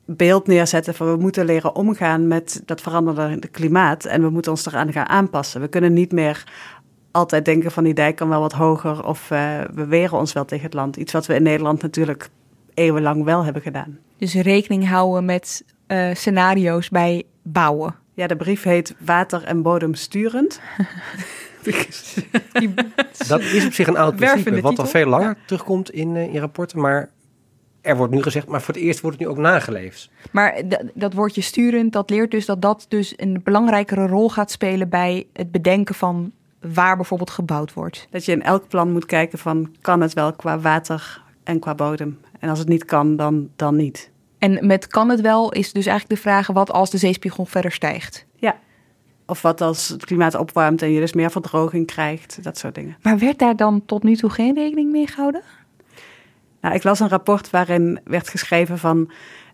[0.06, 4.66] beeld neerzetten van we moeten leren omgaan met dat veranderde klimaat en we moeten ons
[4.66, 5.62] eraan gaan aanpassen.
[5.62, 6.44] We kunnen niet meer
[7.12, 10.46] altijd denken van die dijk kan wel wat hoger of uh, we weren ons wel
[10.46, 10.96] tegen het land.
[10.96, 12.30] Iets wat we in Nederland natuurlijk
[12.74, 14.00] eeuwenlang wel hebben gedaan.
[14.18, 17.96] Dus rekening houden met uh, scenario's bij bouwen.
[18.14, 20.60] Ja, de brief heet Water en bodem sturend.
[23.28, 26.40] dat is op zich een oud principe, wat al veel langer terugkomt in, uh, in
[26.40, 27.10] rapporten, maar
[27.86, 30.10] er wordt nu gezegd, maar voor het eerst wordt het nu ook nageleefd.
[30.32, 30.62] Maar
[30.94, 35.28] dat woordje sturend, dat leert dus dat dat dus een belangrijkere rol gaat spelen bij
[35.34, 36.32] het bedenken van
[36.74, 38.08] waar bijvoorbeeld gebouwd wordt.
[38.10, 41.76] Dat je in elk plan moet kijken van kan het wel qua water en qua
[41.76, 42.20] bodem.
[42.40, 44.12] En als het niet kan, dan, dan niet.
[44.38, 47.72] En met kan het wel is dus eigenlijk de vraag wat als de zeespiegel verder
[47.72, 48.26] stijgt.
[48.36, 48.56] Ja,
[49.26, 52.98] of wat als het klimaat opwarmt en je dus meer verdroging krijgt, dat soort dingen.
[53.02, 55.42] Maar werd daar dan tot nu toe geen rekening mee gehouden?
[56.66, 59.12] Nou, ik las een rapport waarin werd geschreven van.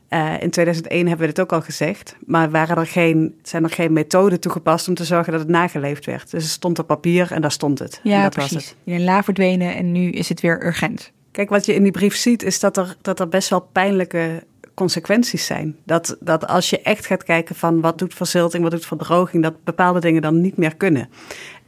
[0.09, 3.70] Uh, in 2001 hebben we dit ook al gezegd, maar waren er geen, zijn er
[3.70, 6.32] geen methoden toegepast om te zorgen dat het nageleefd werd.
[6.32, 7.99] Dus het stond op papier en daar stond het.
[8.03, 8.53] Ja, dat precies.
[8.53, 8.76] Was het.
[8.84, 11.12] In een la verdwenen en nu is het weer urgent.
[11.32, 14.43] Kijk, wat je in die brief ziet, is dat er, dat er best wel pijnlijke
[14.74, 15.76] consequenties zijn.
[15.86, 19.64] Dat, dat als je echt gaat kijken van wat doet verzilting, wat doet verdroging, dat
[19.64, 21.09] bepaalde dingen dan niet meer kunnen.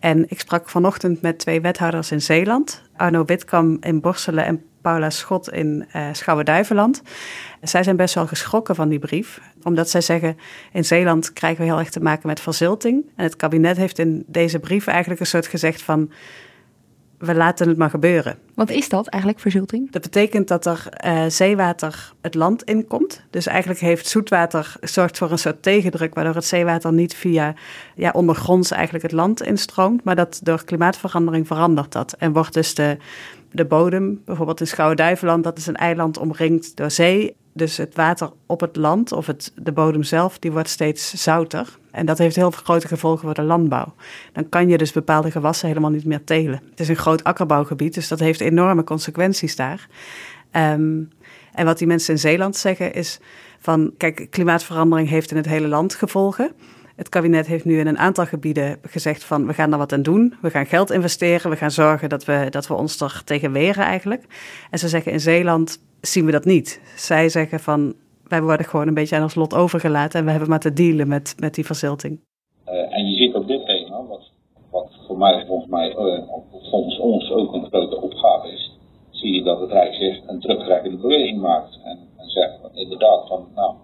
[0.03, 5.09] En ik sprak vanochtend met twee wethouders in Zeeland, Arno Witkam in Borselen en Paula
[5.09, 7.01] Schot in uh, Schouwen-Duiveland.
[7.61, 10.37] Zij zijn best wel geschrokken van die brief, omdat zij zeggen:
[10.71, 13.05] in Zeeland krijgen we heel erg te maken met verzilting.
[13.15, 16.11] En het kabinet heeft in deze brief eigenlijk een soort gezegd van
[17.25, 18.37] we laten het maar gebeuren.
[18.53, 19.91] Wat is dat eigenlijk, verzilting?
[19.91, 23.23] Dat betekent dat er uh, zeewater het land inkomt.
[23.29, 27.53] Dus eigenlijk heeft zoetwater zorgt voor een soort tegendruk, waardoor het zeewater niet via
[27.95, 30.03] ja, ondergronds eigenlijk het land instroomt.
[30.03, 32.13] Maar dat door klimaatverandering verandert dat.
[32.13, 32.97] En wordt dus de,
[33.51, 37.35] de bodem, bijvoorbeeld in Schouwen-Duiveland, dat is een eiland omringd door zee.
[37.53, 41.77] Dus het water op het land of het, de bodem zelf, die wordt steeds zouter.
[41.93, 43.93] En dat heeft heel grote gevolgen voor de landbouw.
[44.31, 46.61] Dan kan je dus bepaalde gewassen helemaal niet meer telen.
[46.69, 49.87] Het is een groot akkerbouwgebied, dus dat heeft enorme consequenties daar.
[50.51, 51.09] Um,
[51.53, 53.19] en wat die mensen in Zeeland zeggen is
[53.59, 56.51] van, kijk, klimaatverandering heeft in het hele land gevolgen.
[56.95, 60.01] Het kabinet heeft nu in een aantal gebieden gezegd van we gaan er wat aan
[60.01, 60.35] doen.
[60.41, 61.51] We gaan geld investeren.
[61.51, 64.23] We gaan zorgen dat we, dat we ons er tegen weren eigenlijk.
[64.69, 66.79] En ze zeggen in Zeeland zien we dat niet.
[66.95, 67.95] Zij zeggen van
[68.33, 71.07] wij worden gewoon een beetje aan ons lot overgelaten en we hebben maar te dealen
[71.07, 72.21] met, met die verzilting.
[72.67, 74.31] Uh, en je ziet op dit thema, wat,
[74.71, 76.23] wat voor mij volgens mij, uh,
[76.69, 78.77] volgens ons ook een grote opgave is,
[79.09, 81.79] zie je dat het Rijk zich een terugtrekkende beweging maakt.
[81.83, 83.75] En, en zegt inderdaad van, nou,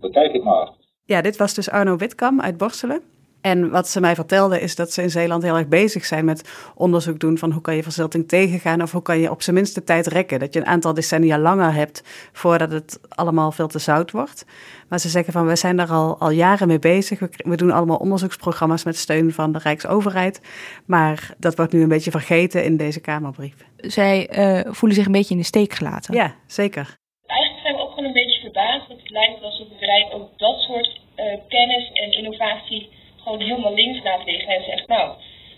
[0.00, 0.68] bekijk het maar.
[1.04, 3.02] Ja, dit was dus Arno Witkam uit Borselen.
[3.46, 6.72] En wat ze mij vertelde is dat ze in Zeeland heel erg bezig zijn met
[6.74, 9.84] onderzoek doen van hoe kan je verzilting tegengaan of hoe kan je op zijn minste
[9.84, 10.38] tijd rekken.
[10.38, 14.46] Dat je een aantal decennia langer hebt voordat het allemaal veel te zout wordt.
[14.88, 17.18] Maar ze zeggen van we zijn daar al, al jaren mee bezig.
[17.18, 20.40] We, doen allemaal onderzoeksprogramma's met steun van de Rijksoverheid.
[20.86, 23.54] Maar dat wordt nu een beetje vergeten in deze Kamerbrief.
[23.76, 26.14] Zij uh, voelen zich een beetje in de steek gelaten.
[26.14, 26.96] Ja, zeker.
[27.26, 30.38] Eigenlijk zijn we ook gewoon een beetje verbaasd dat het lijkt alsof het Rijk ook
[30.38, 35.14] dat soort uh, kennis en innovatie gewoon helemaal links laat liggen en zegt, nou,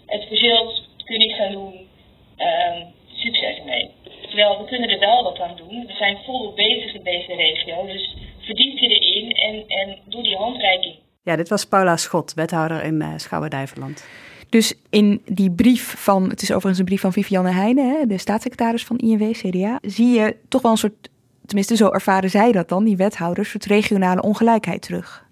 [0.06, 1.88] het verzilt, kun je niks aan doen,
[2.38, 3.90] uh, succes mee.
[4.22, 5.86] Terwijl we kunnen er wel wat aan doen.
[5.86, 10.36] We zijn volop bezig in deze regio, dus verdiep je erin en, en doe die
[10.36, 10.94] handreiking.
[11.22, 14.08] Ja, dit was Paula Schot, wethouder in uh, Schouwen-Duiveland.
[14.48, 18.84] Dus in die brief van, het is overigens een brief van Vivianne Heijnen, de staatssecretaris
[18.84, 21.08] van INW, CDA, zie je toch wel een soort,
[21.46, 25.27] tenminste zo ervaren zij dat dan, die wethouders, een soort regionale ongelijkheid terug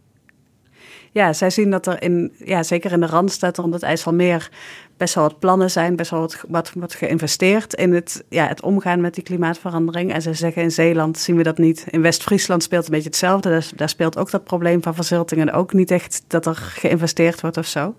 [1.17, 4.51] ja, zij zien dat er in, ja, zeker in de Randstad rond het IJsselmeer
[4.97, 8.63] best wel wat plannen zijn, best wel wat, wat, wat geïnvesteerd in het, ja, het
[8.63, 10.13] omgaan met die klimaatverandering.
[10.13, 11.87] En ze zeggen in Zeeland zien we dat niet.
[11.91, 13.49] In West-Friesland speelt een beetje hetzelfde.
[13.49, 17.41] Daar, daar, speelt ook dat probleem van verzilting en ook niet echt dat er geïnvesteerd
[17.41, 17.95] wordt of zo.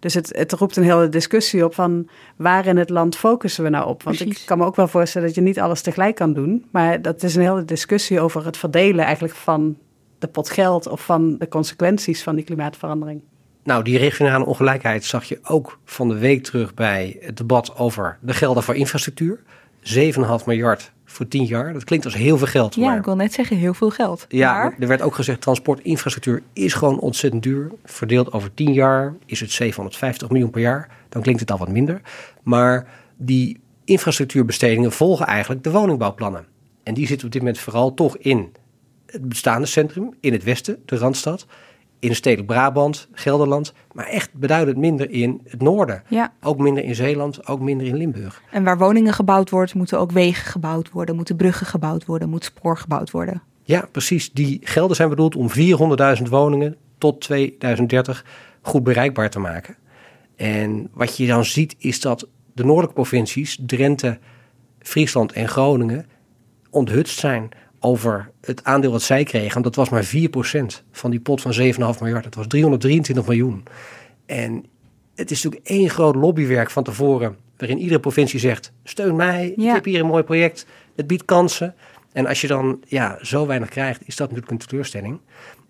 [0.00, 3.70] Dus het, het roept een hele discussie op van waar in het land focussen we
[3.70, 4.02] nou op?
[4.02, 4.40] Want Precies.
[4.40, 6.64] ik kan me ook wel voorstellen dat je niet alles tegelijk kan doen.
[6.70, 9.76] Maar dat is een hele discussie over het verdelen eigenlijk van
[10.24, 13.22] de pot geld of van de consequenties van die klimaatverandering.
[13.64, 18.18] Nou, die regionale ongelijkheid zag je ook van de week terug bij het debat over
[18.20, 19.40] de gelden voor infrastructuur.
[19.80, 21.72] 7,5 miljard voor tien jaar.
[21.72, 22.74] Dat klinkt als heel veel geld.
[22.74, 24.26] Ja, maar ik wil net zeggen, heel veel geld.
[24.28, 27.70] ja, Maar- er werd ook gezegd, transportinfrastructuur is gewoon ontzettend duur.
[27.84, 30.88] Verdeeld over 10 jaar is het 750 miljoen per jaar.
[31.08, 32.00] Dan klinkt het al wat minder.
[32.42, 36.46] Maar die infrastructuurbestedingen volgen eigenlijk de woningbouwplannen.
[36.82, 38.52] En die zitten op dit moment vooral toch in
[39.14, 41.46] het bestaande centrum, in het westen, de Randstad,
[41.98, 46.02] in stedelijk Brabant, Gelderland, maar echt beduidend minder in het noorden.
[46.08, 46.32] Ja.
[46.40, 48.42] Ook minder in Zeeland, ook minder in Limburg.
[48.50, 52.44] En waar woningen gebouwd wordt, moeten ook wegen gebouwd worden, moeten bruggen gebouwd worden, moet
[52.44, 53.42] spoor gebouwd worden.
[53.62, 54.32] Ja, precies.
[54.32, 55.48] Die gelden zijn bedoeld om
[56.18, 58.24] 400.000 woningen tot 2030
[58.62, 59.76] goed bereikbaar te maken.
[60.36, 64.18] En wat je dan ziet is dat de noordelijke provincies, Drenthe,
[64.78, 66.06] Friesland en Groningen,
[66.70, 67.48] onthutst zijn
[67.84, 69.62] over het aandeel wat zij kregen.
[69.62, 70.08] Dat was maar 4%
[70.92, 72.24] van die pot van 7,5 miljard.
[72.24, 73.62] Dat was 323 miljoen.
[74.26, 74.64] En
[75.14, 79.68] het is natuurlijk één groot lobbywerk van tevoren, waarin iedere provincie zegt: steun mij, Ja.
[79.68, 80.66] ik heb hier een mooi project,
[80.96, 81.74] het biedt kansen.
[82.12, 85.20] En als je dan ja, zo weinig krijgt, is dat natuurlijk een teleurstelling.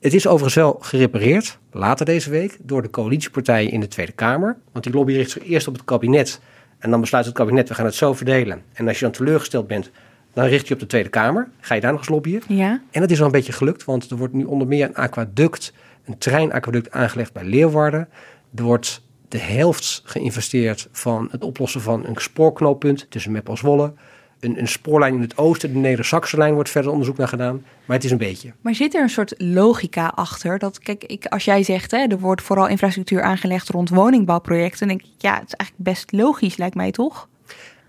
[0.00, 4.56] Het is overigens wel gerepareerd, later deze week, door de coalitiepartijen in de Tweede Kamer.
[4.72, 6.40] Want die lobby richt zich eerst op het kabinet.
[6.78, 8.62] En dan besluit het kabinet, we gaan het zo verdelen.
[8.72, 9.90] En als je dan teleurgesteld bent,
[10.34, 11.48] dan richt je op de Tweede Kamer.
[11.60, 12.42] Ga je daar nog eens lobbyen.
[12.48, 12.80] Ja.
[12.90, 15.72] En dat is wel een beetje gelukt, want er wordt nu onder meer een aquaduct,
[16.04, 18.08] een treinaquaduct aangelegd bij Leeuwarden.
[18.54, 23.92] Er wordt de helft geïnvesteerd van het oplossen van een spoorknooppunt tussen Meppel en Zwolle.
[24.40, 27.64] Een, een spoorlijn in het oosten, de Neder-Saxe lijn, wordt verder onderzoek naar gedaan.
[27.84, 28.52] Maar het is een beetje.
[28.60, 30.58] Maar zit er een soort logica achter?
[30.58, 34.96] Dat, kijk, ik, als jij zegt, hè, er wordt vooral infrastructuur aangelegd rond woningbouwprojecten, dan
[34.96, 37.28] denk ik, ja, het is eigenlijk best logisch, lijkt mij toch?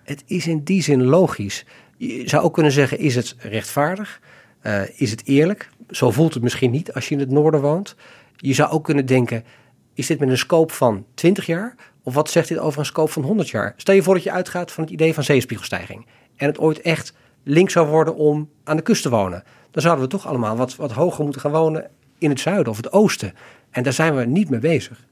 [0.03, 1.65] Het is in die zin logisch.
[1.97, 4.19] Je zou ook kunnen zeggen, is het rechtvaardig?
[4.59, 5.69] Eh, is het eerlijk?
[5.89, 7.95] Zo voelt het misschien niet als je in het noorden woont.
[8.35, 9.43] Je zou ook kunnen denken,
[9.93, 11.75] is dit met een scope van 20 jaar?
[12.03, 13.73] Of wat zegt dit over een scope van 100 jaar?
[13.77, 16.05] Stel je voor dat je uitgaat van het idee van zeespiegelstijging.
[16.35, 19.43] En het ooit echt link zou worden om aan de kust te wonen.
[19.71, 22.77] Dan zouden we toch allemaal wat, wat hoger moeten gaan wonen in het zuiden of
[22.77, 23.33] het oosten.
[23.69, 25.05] En daar zijn we niet mee bezig.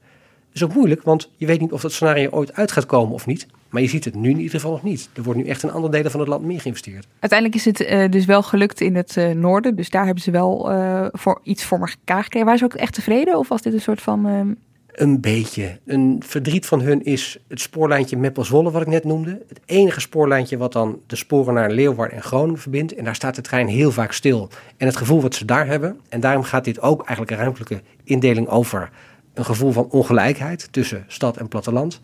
[0.54, 3.14] Het is ook moeilijk, want je weet niet of dat scenario ooit uit gaat komen
[3.14, 3.46] of niet.
[3.68, 5.08] Maar je ziet het nu in ieder geval nog niet.
[5.12, 7.06] Er wordt nu echt in andere delen van het land meer geïnvesteerd.
[7.18, 10.30] Uiteindelijk is het eh, dus wel gelukt in het eh, noorden, dus daar hebben ze
[10.30, 12.44] wel eh, voor iets voor elkaar gekregen.
[12.46, 14.26] Waren ze ook echt tevreden of was dit een soort van...
[14.26, 14.48] ehm,
[14.92, 15.78] Een beetje.
[15.86, 19.42] Een verdriet van hun is het spoorlijntje Meppel-Zwolle, wat ik net noemde.
[19.48, 22.94] Het enige spoorlijntje wat dan de sporen naar Leeuwarden en Groningen verbindt.
[22.94, 24.48] En daar staat de trein heel vaak stil.
[24.76, 27.82] En het gevoel wat ze daar hebben, en daarom gaat dit ook eigenlijk een ruimtelijke
[28.04, 28.90] indeling over
[29.34, 32.00] een gevoel van ongelijkheid tussen stad en platteland.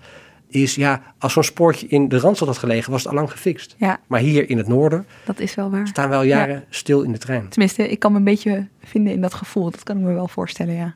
[0.49, 3.75] Is ja, als zo'n spoortje in de Randstad had gelegen, was het al lang gefixt.
[3.79, 5.87] Ja, Maar hier in het noorden dat is wel waar.
[5.87, 7.49] staan we al jaren stil in de trein.
[7.49, 9.71] Tenminste, ik kan me een beetje vinden in dat gevoel.
[9.71, 10.95] Dat kan ik me wel voorstellen, ja.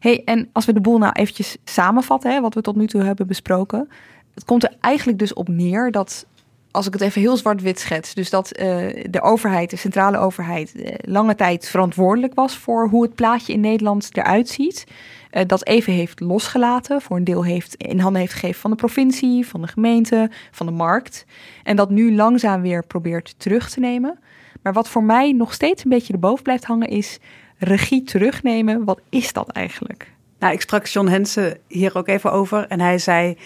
[0.00, 3.02] hey, en als we de boel nou eventjes samenvatten, hè, wat we tot nu toe
[3.02, 3.88] hebben besproken.
[4.34, 6.26] Het komt er eigenlijk dus op neer dat,
[6.70, 8.66] als ik het even heel zwart-wit schets, dus dat eh,
[9.10, 13.60] de overheid, de centrale overheid, eh, lange tijd verantwoordelijk was voor hoe het plaatje in
[13.60, 14.86] Nederland eruit ziet.
[15.30, 18.76] Eh, dat even heeft losgelaten, voor een deel heeft in handen heeft gegeven van de
[18.76, 21.26] provincie, van de gemeente, van de markt.
[21.62, 24.18] En dat nu langzaam weer probeert terug te nemen.
[24.62, 27.18] Maar wat voor mij nog steeds een beetje erboven blijft hangen is
[27.58, 28.84] regie terugnemen.
[28.84, 30.12] Wat is dat eigenlijk?
[30.38, 33.36] Nou, ik sprak John Hensen hier ook even over en hij zei...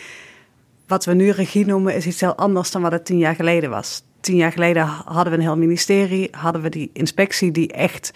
[0.87, 3.71] wat we nu regie noemen is iets heel anders dan wat het tien jaar geleden
[3.71, 4.03] was.
[4.21, 8.13] Tien jaar geleden hadden we een heel ministerie, hadden we die inspectie die echt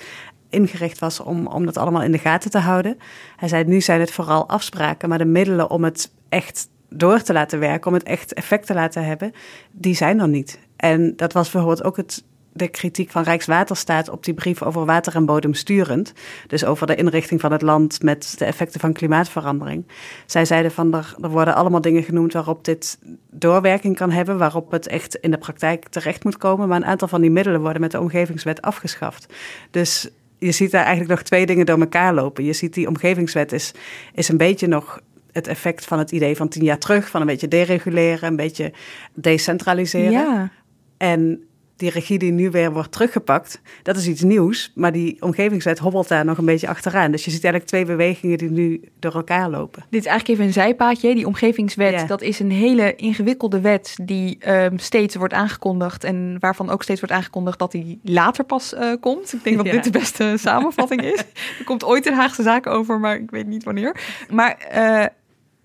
[0.51, 2.99] ingericht was om, om dat allemaal in de gaten te houden.
[3.37, 7.33] Hij zei, nu zijn het vooral afspraken, maar de middelen om het echt door te
[7.33, 9.33] laten werken, om het echt effect te laten hebben,
[9.71, 10.59] die zijn er niet.
[10.77, 15.15] En dat was bijvoorbeeld ook het, de kritiek van Rijkswaterstaat op die brief over water
[15.15, 16.13] en bodem sturend.
[16.47, 19.87] Dus over de inrichting van het land met de effecten van klimaatverandering.
[20.27, 22.99] Zij zeiden van er, er worden allemaal dingen genoemd waarop dit
[23.31, 26.69] doorwerking kan hebben, waarop het echt in de praktijk terecht moet komen.
[26.69, 29.35] Maar een aantal van die middelen worden met de omgevingswet afgeschaft.
[29.71, 32.45] Dus je ziet daar eigenlijk nog twee dingen door elkaar lopen.
[32.45, 33.72] Je ziet die omgevingswet is,
[34.14, 35.01] is een beetje nog
[35.32, 38.72] het effect van het idee van tien jaar terug, van een beetje dereguleren, een beetje
[39.14, 40.11] decentraliseren.
[40.11, 40.51] Ja,
[40.97, 41.48] En
[41.79, 44.72] die regie die nu weer wordt teruggepakt, dat is iets nieuws.
[44.74, 47.11] Maar die omgevingswet hobbelt daar nog een beetje achteraan.
[47.11, 49.85] Dus je ziet eigenlijk twee bewegingen die nu door elkaar lopen.
[49.91, 51.14] dit is eigenlijk even een zijpaadje.
[51.14, 52.05] Die omgevingswet, Ja.
[52.05, 56.05] dat is een hele ingewikkelde wet die ehm, steeds wordt aangekondigd.
[56.05, 59.33] En waarvan ook steeds wordt aangekondigd dat die later pas eh, komt.
[59.33, 59.72] Ik denk dat Ja.
[59.72, 61.18] dit de beste samenvatting is.
[61.59, 63.97] Er komt ooit een Haagse zaak over, maar ik weet niet wanneer.
[64.31, 65.07] Maar eh,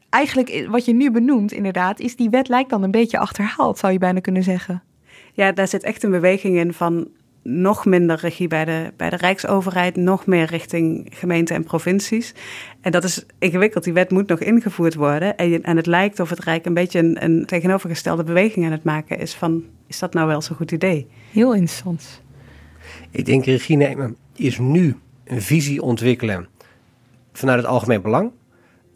[0.09, 3.77] eigenlijk eh, wat je nu benoemt inderdaad, is die wet lijkt dan een beetje achterhaald,
[3.77, 4.83] zou je bijna kunnen zeggen.
[5.35, 7.07] Ja, daar zit echt een beweging in van
[7.43, 12.33] nog minder regie bij de, bij de Rijksoverheid, nog meer richting gemeenten en provincies.
[12.81, 13.83] En dat is ingewikkeld.
[13.83, 15.37] Die wet moet nog ingevoerd worden.
[15.37, 18.83] En, en het lijkt of het Rijk een beetje een, een tegenovergestelde beweging aan het
[18.83, 21.07] maken is van, is dat nou wel zo'n goed idee?
[21.31, 22.21] Heel interessant.
[23.11, 26.47] Ik denk regie nemen is nu een visie ontwikkelen
[27.33, 28.31] vanuit het algemeen belang,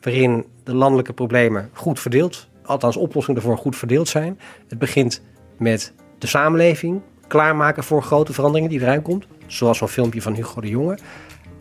[0.01, 4.39] waarin de landelijke problemen goed verdeeld, althans oplossingen ervoor goed verdeeld zijn.
[4.67, 5.21] Het begint
[5.57, 10.61] met de samenleving klaarmaken voor grote veranderingen die eraan komt, zoals zo'n filmpje van Hugo
[10.61, 10.97] de Jonge.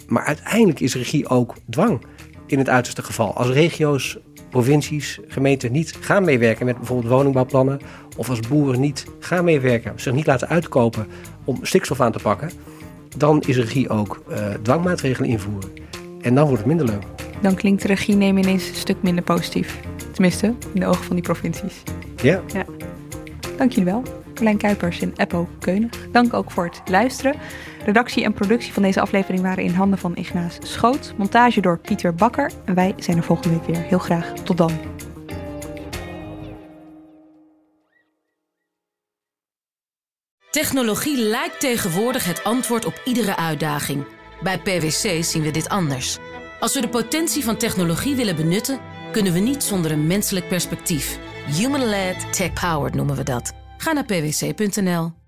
[0.09, 2.01] Maar uiteindelijk is regie ook dwang
[2.47, 3.35] in het uiterste geval.
[3.35, 4.19] Als regio's,
[4.51, 7.81] provincies, gemeenten niet gaan meewerken met bijvoorbeeld woningbouwplannen,
[8.17, 11.07] of als boeren niet gaan meewerken, zich niet laten uitkopen
[11.45, 12.51] om stikstof aan te pakken,
[13.17, 15.71] dan is regie ook uh, dwangmaatregelen invoeren.
[16.21, 17.03] En dan wordt het minder leuk.
[17.41, 19.81] Dan klinkt regie nemen ineens een stuk minder positief.
[20.13, 21.83] Tenminste, in de ogen van die provincies.
[22.23, 22.43] Ja.
[22.53, 22.65] ja.
[23.57, 24.03] Dank jullie wel.
[24.37, 26.11] Carlijn Kuipers en Eppo Keunig.
[26.13, 27.35] Dank ook voor het luisteren.
[27.85, 31.15] Redactie en productie van deze aflevering waren in handen van Ignaas Schoot.
[31.17, 32.51] Montage door Pieter Bakker.
[32.65, 33.83] En wij zijn er volgende week weer.
[33.83, 34.33] Heel graag.
[34.33, 34.73] Tot dan.
[40.51, 44.05] Technologie lijkt tegenwoordig het antwoord op iedere uitdaging.
[44.43, 46.19] Bij PwC zien we dit anders.
[46.61, 48.79] Als we de potentie van technologie willen benutten,
[49.13, 51.19] kunnen we niet zonder een menselijk perspectief.
[51.47, 53.66] Human-led, tech-powered noemen we dat.
[53.87, 55.26] Ga naar pwc.nl.